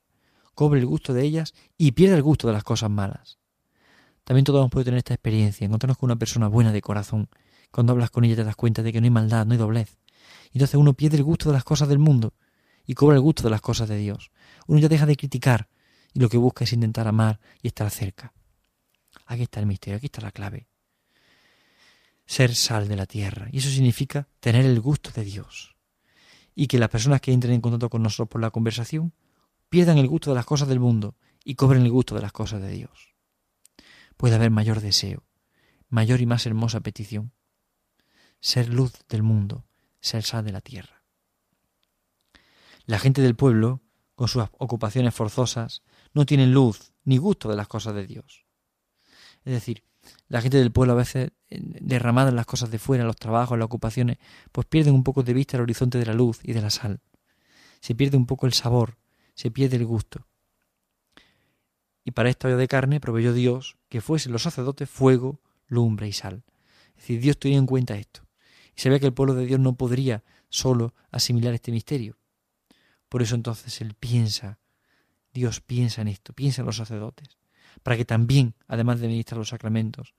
cobre 0.55 0.79
el 0.79 0.85
gusto 0.85 1.13
de 1.13 1.23
ellas 1.23 1.53
y 1.77 1.91
pierde 1.91 2.15
el 2.15 2.23
gusto 2.23 2.47
de 2.47 2.53
las 2.53 2.63
cosas 2.63 2.89
malas. 2.89 3.37
También 4.23 4.43
todos 4.43 4.59
hemos 4.59 4.71
podido 4.71 4.85
tener 4.85 4.99
esta 4.99 5.13
experiencia, 5.13 5.65
encontrarnos 5.65 5.97
con 5.97 6.07
una 6.07 6.15
persona 6.17 6.47
buena 6.47 6.71
de 6.71 6.81
corazón. 6.81 7.29
Cuando 7.71 7.93
hablas 7.93 8.11
con 8.11 8.23
ella 8.23 8.35
te 8.35 8.43
das 8.43 8.55
cuenta 8.55 8.83
de 8.83 8.93
que 8.93 9.01
no 9.01 9.05
hay 9.05 9.11
maldad, 9.11 9.45
no 9.45 9.53
hay 9.53 9.57
doblez. 9.57 9.97
Entonces 10.53 10.75
uno 10.75 10.93
pierde 10.93 11.17
el 11.17 11.23
gusto 11.23 11.49
de 11.49 11.53
las 11.53 11.63
cosas 11.63 11.87
del 11.87 11.99
mundo 11.99 12.33
y 12.85 12.93
cobra 12.93 13.15
el 13.15 13.21
gusto 13.21 13.43
de 13.43 13.49
las 13.49 13.61
cosas 13.61 13.89
de 13.89 13.97
Dios. 13.97 14.31
Uno 14.67 14.79
ya 14.79 14.89
deja 14.89 15.05
de 15.05 15.15
criticar 15.15 15.69
y 16.13 16.19
lo 16.19 16.29
que 16.29 16.37
busca 16.37 16.63
es 16.63 16.73
intentar 16.73 17.07
amar 17.07 17.39
y 17.61 17.67
estar 17.67 17.89
cerca. 17.89 18.33
Aquí 19.31 19.43
está 19.43 19.61
el 19.61 19.65
misterio, 19.65 19.95
aquí 19.95 20.07
está 20.07 20.19
la 20.19 20.33
clave. 20.33 20.67
Ser 22.25 22.53
sal 22.53 22.89
de 22.89 22.97
la 22.97 23.05
tierra. 23.05 23.47
Y 23.49 23.59
eso 23.59 23.69
significa 23.69 24.27
tener 24.41 24.65
el 24.65 24.81
gusto 24.81 25.09
de 25.11 25.23
Dios. 25.23 25.77
Y 26.53 26.67
que 26.67 26.77
las 26.77 26.89
personas 26.89 27.21
que 27.21 27.31
entren 27.31 27.53
en 27.53 27.61
contacto 27.61 27.89
con 27.89 28.03
nosotros 28.03 28.27
por 28.27 28.41
la 28.41 28.51
conversación 28.51 29.13
pierdan 29.69 29.97
el 29.99 30.09
gusto 30.09 30.31
de 30.31 30.35
las 30.35 30.45
cosas 30.45 30.67
del 30.67 30.81
mundo 30.81 31.15
y 31.45 31.55
cobren 31.55 31.83
el 31.83 31.91
gusto 31.91 32.13
de 32.13 32.21
las 32.21 32.33
cosas 32.33 32.61
de 32.61 32.71
Dios. 32.71 33.15
Puede 34.17 34.35
haber 34.35 34.51
mayor 34.51 34.81
deseo, 34.81 35.23
mayor 35.87 36.19
y 36.19 36.25
más 36.25 36.45
hermosa 36.45 36.81
petición. 36.81 37.31
Ser 38.41 38.67
luz 38.67 38.91
del 39.07 39.23
mundo, 39.23 39.65
ser 40.01 40.23
sal 40.23 40.43
de 40.43 40.51
la 40.51 40.59
tierra. 40.59 41.05
La 42.85 42.99
gente 42.99 43.21
del 43.21 43.37
pueblo, 43.37 43.81
con 44.15 44.27
sus 44.27 44.43
ocupaciones 44.57 45.15
forzosas, 45.15 45.83
no 46.13 46.25
tienen 46.25 46.51
luz 46.51 46.91
ni 47.05 47.15
gusto 47.15 47.47
de 47.47 47.55
las 47.55 47.69
cosas 47.69 47.95
de 47.95 48.05
Dios. 48.05 48.45
Es 49.45 49.53
decir, 49.53 49.83
la 50.27 50.41
gente 50.41 50.57
del 50.57 50.71
pueblo 50.71 50.93
a 50.93 50.97
veces, 50.97 51.31
derramada 51.49 52.29
en 52.29 52.35
las 52.35 52.45
cosas 52.45 52.71
de 52.71 52.79
fuera, 52.79 53.03
los 53.03 53.15
trabajos, 53.15 53.57
las 53.57 53.65
ocupaciones, 53.65 54.17
pues 54.51 54.67
pierden 54.67 54.93
un 54.93 55.03
poco 55.03 55.23
de 55.23 55.33
vista 55.33 55.57
el 55.57 55.63
horizonte 55.63 55.97
de 55.97 56.05
la 56.05 56.13
luz 56.13 56.39
y 56.43 56.53
de 56.53 56.61
la 56.61 56.69
sal. 56.69 57.01
Se 57.81 57.95
pierde 57.95 58.17
un 58.17 58.25
poco 58.25 58.45
el 58.45 58.53
sabor, 58.53 58.97
se 59.33 59.51
pierde 59.51 59.77
el 59.77 59.85
gusto. 59.85 60.27
Y 62.03 62.11
para 62.11 62.29
esta 62.29 62.47
olla 62.47 62.57
de 62.57 62.67
carne 62.67 62.99
proveyó 62.99 63.33
Dios 63.33 63.77
que 63.89 64.01
fuesen 64.01 64.31
los 64.31 64.43
sacerdotes 64.43 64.89
fuego, 64.89 65.41
lumbre 65.67 66.07
y 66.07 66.13
sal. 66.13 66.43
Es 66.89 67.03
decir, 67.03 67.21
Dios 67.21 67.37
tenía 67.37 67.57
en 67.57 67.65
cuenta 67.65 67.95
esto. 67.95 68.21
Y 68.75 68.81
sabía 68.81 68.99
que 68.99 69.05
el 69.07 69.13
pueblo 69.13 69.33
de 69.33 69.45
Dios 69.45 69.59
no 69.59 69.75
podría 69.75 70.23
solo 70.49 70.93
asimilar 71.11 71.53
este 71.53 71.71
misterio. 71.71 72.17
Por 73.09 73.21
eso 73.21 73.35
entonces 73.35 73.81
Él 73.81 73.93
piensa, 73.93 74.59
Dios 75.33 75.61
piensa 75.61 76.01
en 76.01 76.07
esto, 76.07 76.33
piensa 76.33 76.61
en 76.61 76.67
los 76.67 76.77
sacerdotes 76.77 77.40
para 77.83 77.97
que 77.97 78.05
también, 78.05 78.55
además 78.67 78.99
de 78.99 79.07
ministrar 79.07 79.37
los 79.37 79.49
sacramentos, 79.49 80.13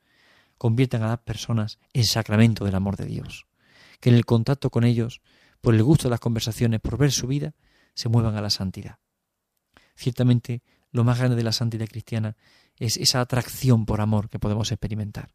conviertan 0.59 1.03
a 1.03 1.09
las 1.09 1.19
personas 1.19 1.79
en 1.93 2.05
sacramento 2.05 2.65
del 2.65 2.75
amor 2.75 2.97
de 2.97 3.07
Dios, 3.07 3.47
que 4.01 4.11
en 4.11 4.17
el 4.17 4.25
contacto 4.25 4.71
con 4.71 4.85
ellos, 4.85 5.21
por 5.61 5.75
el 5.75 5.83
gusto 5.83 6.05
de 6.05 6.11
las 6.11 6.21
conversaciones, 6.21 6.81
por 6.81 6.99
ver 6.99 7.13
su 7.13 7.27
vida, 7.27 7.55
se 7.95 8.09
muevan 8.09 8.37
a 8.37 8.43
la 8.43 8.51
santidad. 8.51 8.99
Ciertamente, 9.97 10.63
lo 10.91 11.05
más 11.05 11.19
grande 11.19 11.37
de 11.37 11.43
la 11.43 11.53
santidad 11.53 11.87
cristiana 11.87 12.37
es 12.79 12.97
esa 12.97 13.21
atracción 13.21 13.87
por 13.87 14.01
amor 14.01 14.29
que 14.29 14.39
podemos 14.39 14.71
experimentar. 14.73 15.35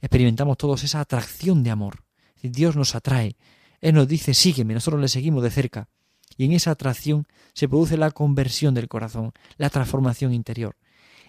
Experimentamos 0.00 0.56
todos 0.56 0.84
esa 0.84 1.00
atracción 1.00 1.62
de 1.62 1.70
amor. 1.70 2.04
Dios 2.42 2.76
nos 2.76 2.94
atrae, 2.94 3.36
Él 3.80 3.94
nos 3.94 4.06
dice, 4.06 4.34
sígueme, 4.34 4.74
nosotros 4.74 5.00
le 5.00 5.08
seguimos 5.08 5.42
de 5.42 5.50
cerca. 5.50 5.88
Y 6.36 6.44
en 6.44 6.52
esa 6.52 6.72
atracción 6.72 7.26
se 7.54 7.68
produce 7.68 7.96
la 7.96 8.10
conversión 8.10 8.74
del 8.74 8.88
corazón, 8.88 9.32
la 9.56 9.70
transformación 9.70 10.34
interior 10.34 10.76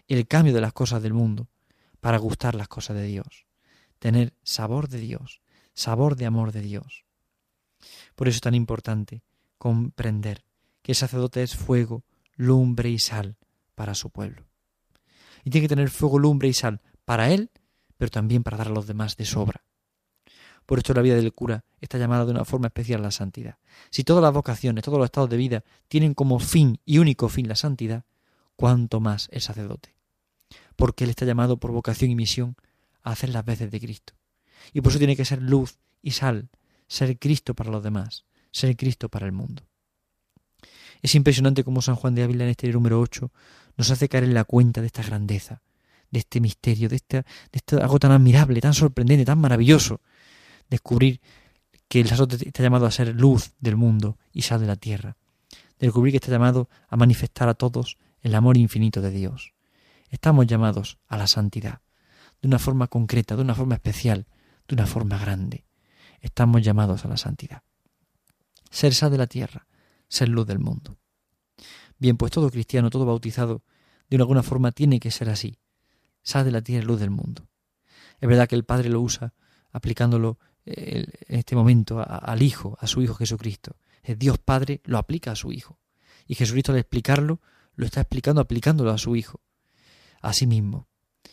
el 0.08 0.28
cambio 0.28 0.54
de 0.54 0.62
las 0.62 0.74
cosas 0.74 1.02
del 1.02 1.13
mundo 1.13 1.48
para 2.00 2.18
gustar 2.18 2.54
las 2.56 2.68
cosas 2.68 2.96
de 2.96 3.06
Dios, 3.06 3.48
tener 4.00 4.34
sabor 4.44 4.88
de 4.89 5.00
Dios, 5.00 5.41
sabor 5.74 6.15
de 6.15 6.28
amor 6.28 6.52
de 6.52 6.62
Dios. 6.62 7.06
Por 8.15 8.28
eso 8.28 8.38
es 8.38 8.41
tan 8.41 8.56
importante 8.56 9.24
comprender 9.58 10.46
que 10.82 10.91
el 10.91 10.96
sacerdote 10.96 11.41
es 11.41 11.56
fuego, 11.56 12.04
lumbre 12.36 12.89
y 12.89 13.00
sal 13.00 13.38
para 13.74 13.96
su 13.96 14.12
pueblo. 14.12 14.46
Y 15.44 15.50
tiene 15.50 15.65
que 15.65 15.76
tener 15.76 15.89
fuego, 15.89 16.20
lumbre 16.20 16.48
y 16.48 16.54
sal 16.54 16.82
para 17.06 17.32
él, 17.32 17.50
pero 17.98 18.12
también 18.12 18.44
para 18.44 18.58
dar 18.58 18.68
a 18.68 18.72
los 18.72 18.88
demás 18.88 19.18
de 19.18 19.26
sobra. 19.26 19.63
Por 20.65 20.80
esto 20.80 20.94
la 20.94 21.02
vida 21.02 21.15
del 21.15 21.34
cura 21.34 21.63
está 21.82 21.98
llamada 21.98 22.26
de 22.26 22.32
una 22.32 22.46
forma 22.46 22.68
especial 22.68 23.02
a 23.02 23.06
la 23.06 23.12
santidad. 23.12 23.58
Si 23.89 24.04
todas 24.04 24.24
las 24.24 24.34
vocaciones, 24.34 24.84
todos 24.84 24.98
los 24.98 25.06
estados 25.06 25.30
de 25.30 25.38
vida 25.38 25.63
tienen 25.88 26.13
como 26.13 26.39
fin 26.39 26.80
y 26.86 26.98
único 26.98 27.30
fin 27.30 27.48
la 27.48 27.56
santidad, 27.56 28.04
cuánto 28.56 29.00
más 29.00 29.28
el 29.32 29.41
sacerdote 29.41 29.95
porque 30.76 31.04
Él 31.04 31.10
está 31.10 31.26
llamado 31.26 31.58
por 31.58 31.72
vocación 31.72 32.12
y 32.12 32.16
misión 32.16 32.56
a 33.04 33.12
hacer 33.12 33.30
las 33.30 33.46
veces 33.46 33.72
de 33.72 33.80
Cristo. 33.80 34.14
Y 34.74 34.82
por 34.82 34.92
eso 34.92 35.00
tiene 35.00 35.16
que 35.16 35.26
ser 35.26 35.42
luz 35.42 35.78
y 36.02 36.12
sal, 36.12 36.50
ser 36.88 37.18
Cristo 37.18 37.54
para 37.54 37.72
los 37.72 37.84
demás, 37.84 38.26
ser 38.52 38.76
Cristo 38.76 39.10
para 39.10 39.26
el 39.26 39.32
mundo. 39.32 39.64
Es 41.02 41.16
impresionante 41.16 41.64
cómo 41.64 41.82
San 41.82 41.96
Juan 41.96 42.16
de 42.16 42.24
Ávila 42.24 42.46
en 42.46 42.50
este 42.52 42.68
número 42.70 43.00
8 43.00 43.32
nos 43.78 43.92
hace 43.92 44.10
caer 44.10 44.24
en 44.24 44.34
la 44.34 44.44
cuenta 44.44 44.82
de 44.82 44.88
esta 44.88 45.04
grandeza, 45.04 45.62
de 46.10 46.20
este 46.20 46.40
misterio, 46.40 46.90
de, 46.90 46.96
este, 46.96 47.26
de 47.52 47.82
algo 47.82 48.00
tan 48.00 48.12
admirable, 48.12 48.62
tan 48.62 48.74
sorprendente, 48.74 49.26
tan 49.26 49.40
maravilloso. 49.40 50.02
Descubrir 50.70 51.22
que 51.88 52.02
el 52.02 52.08
sacerdote 52.08 52.48
está 52.48 52.64
llamado 52.64 52.86
a 52.86 52.92
ser 52.92 53.16
luz 53.16 53.52
del 53.60 53.76
mundo 53.76 54.18
y 54.34 54.42
sal 54.42 54.62
de 54.62 54.68
la 54.68 54.76
tierra. 54.76 55.18
Descubrir 55.80 56.12
que 56.14 56.18
está 56.18 56.32
llamado 56.32 56.70
a 56.88 56.96
manifestar 56.96 57.50
a 57.50 57.54
todos 57.54 57.98
el 58.22 58.34
amor 58.34 58.58
infinito 58.58 59.02
de 59.02 59.12
Dios. 59.12 59.55
Estamos 60.10 60.46
llamados 60.48 61.00
a 61.08 61.18
la 61.18 61.28
santidad, 61.28 61.82
de 62.41 62.48
una 62.48 62.60
forma 62.60 62.88
concreta, 62.88 63.36
de 63.36 63.41
una 63.41 63.56
forma 63.56 63.76
especial, 63.76 64.28
de 64.68 64.76
una 64.76 64.86
forma 64.86 65.18
grande. 65.18 65.65
Estamos 66.22 66.62
llamados 66.62 67.06
a 67.06 67.08
la 67.08 67.18
santidad. 67.18 67.63
Ser 68.70 68.94
sal 68.94 69.12
de 69.12 69.18
la 69.18 69.28
tierra, 69.28 69.68
ser 70.08 70.30
luz 70.30 70.46
del 70.48 70.60
mundo. 70.60 70.98
Bien, 71.98 72.18
pues 72.18 72.32
todo 72.32 72.50
cristiano, 72.50 72.89
todo 72.89 73.06
bautizado, 73.06 73.63
de 74.10 74.18
alguna 74.18 74.44
forma 74.44 74.72
tiene 74.72 75.00
que 75.00 75.12
ser 75.12 75.30
así. 75.30 75.58
Sal 76.22 76.46
de 76.46 76.52
la 76.52 76.62
tierra, 76.62 76.86
luz 76.86 77.00
del 77.00 77.10
mundo. 77.10 77.48
Es 78.20 78.30
verdad 78.30 78.48
que 78.48 78.56
el 78.56 78.63
Padre 78.63 78.89
lo 78.89 79.02
usa 79.02 79.34
aplicándolo 79.72 80.39
eh, 80.65 81.06
en 81.28 81.39
este 81.39 81.56
momento 81.56 82.04
al 82.08 82.41
Hijo, 82.41 82.78
a 82.80 82.88
su 82.88 83.02
Hijo 83.02 83.15
Jesucristo. 83.15 83.76
Dios 84.04 84.38
Padre 84.38 84.82
lo 84.86 84.98
aplica 84.98 85.32
a 85.32 85.36
su 85.36 85.52
Hijo. 85.52 85.80
Y 86.28 86.36
Jesucristo 86.36 86.72
al 86.72 86.78
explicarlo, 86.78 87.41
lo 87.76 87.86
está 87.86 88.02
explicando 88.02 88.41
aplicándolo 88.41 88.91
a 88.91 88.98
su 88.98 89.15
Hijo 89.15 89.41
a 90.26 90.34
sí 90.34 90.48
mismo. 90.48 90.88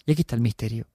Y 0.07 0.13
aquí 0.13 0.23
está 0.23 0.37
el 0.37 0.43
misterio. 0.43 0.89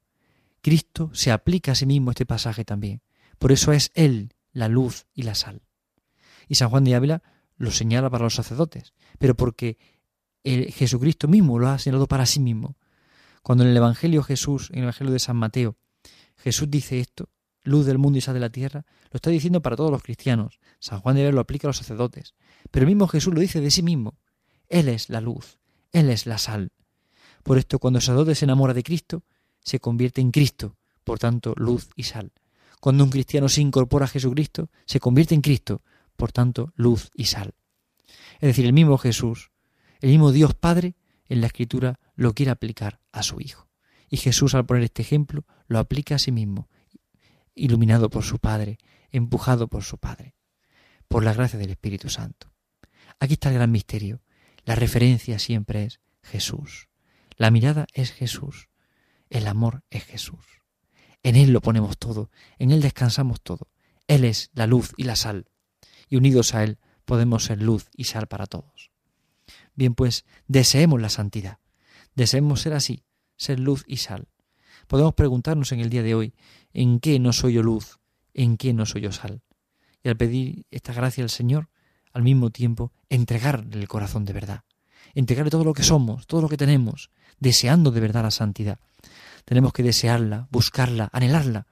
Cristo 0.62 1.10
se 1.14 1.32
aplica 1.32 1.72
a 1.72 1.76
sí 1.76 1.86
mismo 1.86 2.12
este 2.12 2.26
pasaje 2.26 2.66
también. 2.66 3.02
Por 3.40 3.52
eso 3.52 3.72
es 3.72 3.92
Él 3.94 4.34
la 4.52 4.68
luz 4.68 5.06
y 5.14 5.24
la 5.24 5.36
sal. 5.36 5.62
Y 6.48 6.56
San 6.56 6.70
Juan 6.70 6.84
de 6.84 6.96
Ávila 6.96 7.24
lo 7.58 7.72
señala 7.72 8.10
para 8.10 8.24
los 8.24 8.36
sacerdotes, 8.36 8.94
pero 9.20 9.36
porque 9.36 9.78
el 10.44 10.72
Jesucristo 10.72 11.28
mismo 11.28 11.60
lo 11.60 11.68
ha 11.70 11.80
señalado 11.80 12.08
para 12.08 12.26
sí 12.26 12.40
mismo. 12.40 12.78
Cuando 13.42 13.64
en 13.64 13.72
el 13.72 13.78
Evangelio 13.78 14.24
Jesús, 14.24 14.70
en 14.72 14.80
el 14.80 14.84
Evangelio 14.84 15.14
de 15.14 15.20
San 15.20 15.38
Mateo, 15.38 15.78
Jesús 16.38 16.70
dice 16.70 17.00
esto, 17.00 17.30
luz 17.64 17.86
del 17.86 17.98
mundo 17.98 18.20
y 18.20 18.22
sal 18.22 18.34
de 18.34 18.40
la 18.40 18.52
tierra, 18.52 18.86
lo 19.12 19.18
está 19.18 19.30
diciendo 19.30 19.62
para 19.62 19.76
todos 19.76 19.92
los 19.92 20.04
cristianos. 20.04 20.60
San 20.80 21.00
Juan 21.02 21.16
de 21.16 21.22
Ávila 21.24 21.36
lo 21.36 21.42
aplica 21.42 21.68
a 21.68 21.70
los 21.70 21.78
sacerdotes. 21.78 22.36
Pero 22.72 22.84
el 22.84 22.88
mismo 22.88 23.08
Jesús 23.08 23.34
lo 23.34 23.40
dice 23.40 23.62
de 23.62 23.72
sí 23.72 23.84
mismo. 23.84 24.20
Él 24.70 24.90
es 24.90 25.10
la 25.10 25.22
luz, 25.22 25.60
Él 25.92 26.10
es 26.10 26.26
la 26.26 26.38
sal. 26.38 26.72
Por 27.48 27.58
esto, 27.58 27.80
cuando 27.80 28.00
el 28.00 28.36
se 28.36 28.44
enamora 28.44 28.74
de 28.74 28.84
Cristo, 28.84 29.24
se 29.62 29.80
convierte 29.80 30.20
en 30.20 30.32
Cristo, 30.32 30.76
por 31.06 31.18
tanto, 31.18 31.54
luz 31.56 31.88
y 31.96 32.04
sal. 32.04 32.34
Cuando 32.82 33.06
un 33.06 33.10
cristiano 33.10 33.48
se 33.48 33.62
incorpora 33.62 34.04
a 34.04 34.10
Jesucristo, 34.10 34.70
se 34.86 35.00
convierte 35.00 35.34
en 35.34 35.40
Cristo, 35.40 35.82
por 36.18 36.34
tanto, 36.34 36.74
luz 36.76 37.10
y 37.16 37.24
sal. 37.24 37.54
Es 38.42 38.50
decir, 38.50 38.66
el 38.66 38.74
mismo 38.74 38.98
Jesús, 38.98 39.52
el 40.02 40.10
mismo 40.10 40.34
Dios 40.34 40.56
Padre, 40.56 40.98
en 41.30 41.40
la 41.40 41.48
Escritura 41.48 42.02
lo 42.16 42.34
quiere 42.34 42.52
aplicar 42.52 43.00
a 43.14 43.24
su 43.24 43.40
Hijo. 43.40 43.70
Y 44.10 44.18
Jesús, 44.18 44.54
al 44.54 44.66
poner 44.66 44.84
este 44.84 45.02
ejemplo, 45.02 45.46
lo 45.68 45.80
aplica 45.80 46.16
a 46.16 46.20
sí 46.20 46.34
mismo, 46.34 46.68
iluminado 47.56 48.10
por 48.10 48.26
su 48.26 48.40
Padre, 48.40 48.78
empujado 49.10 49.70
por 49.70 49.86
su 49.86 49.98
Padre, 49.98 50.36
por 51.08 51.24
la 51.24 51.34
gracia 51.34 51.58
del 51.58 51.70
Espíritu 51.70 52.10
Santo. 52.10 52.52
Aquí 53.22 53.36
está 53.36 53.48
el 53.48 53.56
gran 53.56 53.72
misterio. 53.72 54.20
La 54.66 54.76
referencia 54.76 55.40
siempre 55.40 55.86
es 55.86 56.02
Jesús 56.24 56.90
La 57.38 57.52
mirada 57.52 57.86
es 57.93 58.12
Jesús. 58.12 58.67
El 59.30 59.45
amor 59.45 59.84
es 59.91 60.04
Jesús. 60.04 60.43
En 61.21 61.36
Él 61.36 61.52
lo 61.52 61.62
ponemos 61.62 61.97
todo, 61.97 62.32
en 62.58 62.71
Él 62.71 62.82
descansamos 62.82 63.41
todo. 63.41 63.69
Él 64.08 64.23
es 64.23 64.50
la 64.54 64.65
luz 64.65 64.93
y 64.97 65.04
la 65.04 65.15
sal. 65.15 65.45
Y 66.10 66.17
unidos 66.17 66.56
a 66.56 66.63
Él 66.63 66.80
podemos 67.06 67.45
ser 67.45 67.62
luz 67.62 67.89
y 67.95 68.06
sal 68.06 68.28
para 68.28 68.47
todos. 68.47 68.91
Bien, 69.76 69.93
pues 69.93 70.26
deseemos 70.47 71.00
la 71.00 71.10
santidad. 71.10 71.60
Deseemos 72.15 72.62
ser 72.62 72.73
así, 72.73 73.04
ser 73.36 73.60
luz 73.60 73.84
y 73.86 73.97
sal. 73.97 74.28
Podemos 74.88 75.13
preguntarnos 75.13 75.71
en 75.71 75.80
el 75.80 75.89
día 75.89 76.02
de 76.02 76.15
hoy, 76.15 76.34
¿en 76.73 77.00
qué 77.00 77.19
no 77.19 77.34
soy 77.34 77.54
yo 77.54 77.62
luz? 77.62 78.00
¿En 78.34 78.58
qué 78.58 78.73
no 78.73 78.86
soy 78.86 79.02
yo 79.02 79.12
sal? 79.12 79.43
Y 80.02 80.10
al 80.10 80.17
pedir 80.17 80.65
esta 80.71 80.93
gracia 80.93 81.23
al 81.23 81.30
Señor, 81.30 81.69
al 82.13 82.23
mismo 82.23 82.50
tiempo, 82.50 82.93
entregarle 83.10 83.78
el 83.80 83.88
corazón 83.88 84.26
de 84.26 84.34
verdad. 84.34 84.63
Entregarle 85.18 85.50
todo 85.50 85.64
lo 85.64 85.74
que 85.74 85.82
somos, 85.82 86.28
todo 86.28 86.44
lo 86.44 86.48
que 86.48 86.58
tenemos, 86.58 87.10
deseando 87.40 87.90
de 87.90 88.00
verdad 88.02 88.22
la 88.22 88.30
santidad. 88.30 88.78
Tenemos 89.46 89.74
que 89.74 89.82
desearla, 89.82 90.48
buscarla, 90.52 91.10
anhelarla. 91.12 91.66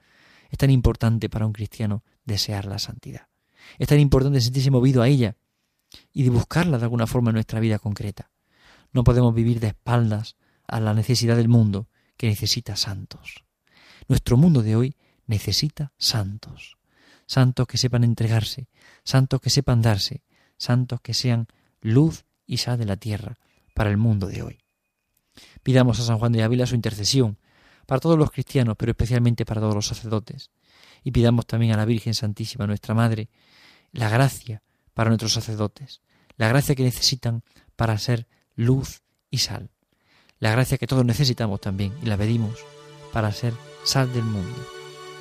Es 0.49 0.57
tan 0.57 0.71
importante 0.71 1.29
para 1.29 1.45
un 1.45 1.53
cristiano 1.53 2.03
desear 2.25 2.65
la 2.65 2.79
santidad. 2.79 3.27
Es 3.77 3.87
tan 3.87 3.99
importante 3.99 4.41
sentirse 4.41 4.71
movido 4.71 5.03
a 5.03 5.07
ella 5.09 5.35
y 6.11 6.23
de 6.23 6.31
buscarla 6.31 6.79
de 6.79 6.85
alguna 6.85 7.05
forma 7.05 7.29
en 7.29 7.35
nuestra 7.35 7.59
vida 7.59 7.77
concreta. 7.77 8.31
No 8.91 9.03
podemos 9.03 9.35
vivir 9.35 9.59
de 9.59 9.67
espaldas 9.67 10.37
a 10.65 10.79
la 10.79 10.95
necesidad 10.95 11.35
del 11.35 11.47
mundo 11.47 11.87
que 12.17 12.25
necesita 12.25 12.75
santos. 12.75 13.43
Nuestro 14.07 14.37
mundo 14.37 14.63
de 14.63 14.75
hoy 14.75 14.95
necesita 15.27 15.93
santos. 15.99 16.77
Santos 17.27 17.67
que 17.67 17.77
sepan 17.77 18.05
entregarse, 18.05 18.69
santos 19.03 19.39
que 19.39 19.51
sepan 19.51 19.83
darse, 19.83 20.23
santos 20.57 20.99
que 21.01 21.13
sean 21.13 21.45
luz 21.79 22.25
y 22.45 22.57
sal 22.57 22.77
de 22.77 22.85
la 22.85 22.97
tierra 22.97 23.37
para 23.73 23.89
el 23.89 23.97
mundo 23.97 24.27
de 24.27 24.41
hoy. 24.41 24.59
Pidamos 25.63 25.99
a 25.99 26.03
San 26.03 26.17
Juan 26.17 26.31
de 26.31 26.43
Ávila 26.43 26.65
su 26.65 26.75
intercesión 26.75 27.37
para 27.85 27.99
todos 27.99 28.17
los 28.17 28.31
cristianos, 28.31 28.75
pero 28.77 28.91
especialmente 28.91 29.45
para 29.45 29.61
todos 29.61 29.75
los 29.75 29.87
sacerdotes. 29.87 30.51
Y 31.03 31.11
pidamos 31.11 31.45
también 31.45 31.73
a 31.73 31.77
la 31.77 31.85
Virgen 31.85 32.13
Santísima, 32.13 32.65
nuestra 32.65 32.95
Madre, 32.95 33.29
la 33.91 34.09
gracia 34.09 34.63
para 34.93 35.09
nuestros 35.09 35.33
sacerdotes, 35.33 36.01
la 36.37 36.47
gracia 36.47 36.75
que 36.75 36.83
necesitan 36.83 37.43
para 37.75 37.97
ser 37.97 38.27
luz 38.55 39.01
y 39.29 39.39
sal, 39.39 39.69
la 40.39 40.51
gracia 40.51 40.77
que 40.77 40.87
todos 40.87 41.05
necesitamos 41.05 41.61
también 41.61 41.93
y 42.01 42.05
la 42.05 42.17
pedimos 42.17 42.59
para 43.13 43.31
ser 43.31 43.53
sal 43.83 44.11
del 44.13 44.23
mundo, 44.23 44.65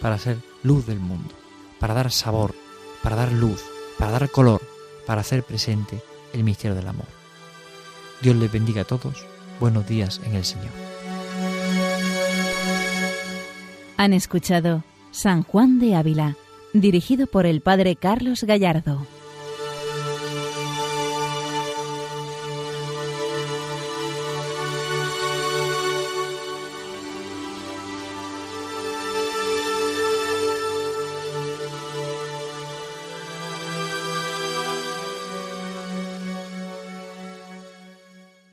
para 0.01 0.19
ser 0.19 0.39
luz 0.63 0.87
del 0.87 1.01
mundo, 1.01 1.35
para 1.81 1.95
dar 1.95 2.11
sabor, 2.11 2.55
para 3.03 3.17
dar 3.17 3.33
luz, 3.33 3.63
para 3.99 4.13
dar 4.13 4.31
color, 4.31 4.63
para 5.07 5.21
hacer 5.21 5.43
presente 5.43 6.03
el 6.35 6.45
misterio 6.45 6.75
del 6.75 6.89
amor. 6.89 7.07
Dios 8.21 8.37
les 8.37 8.53
bendiga 8.53 8.83
a 8.83 8.85
todos. 8.85 9.25
Buenos 9.61 9.87
días 9.87 10.21
en 10.25 10.35
el 10.35 10.45
Señor. 10.45 10.71
Han 13.97 14.13
escuchado 14.13 14.83
San 15.13 15.43
Juan 15.45 15.79
de 15.79 15.95
Ávila, 15.95 16.37
dirigido 16.73 17.27
por 17.27 17.47
el 17.47 17.61
Padre 17.61 17.97
Carlos 17.97 18.45
Gallardo. 18.45 19.07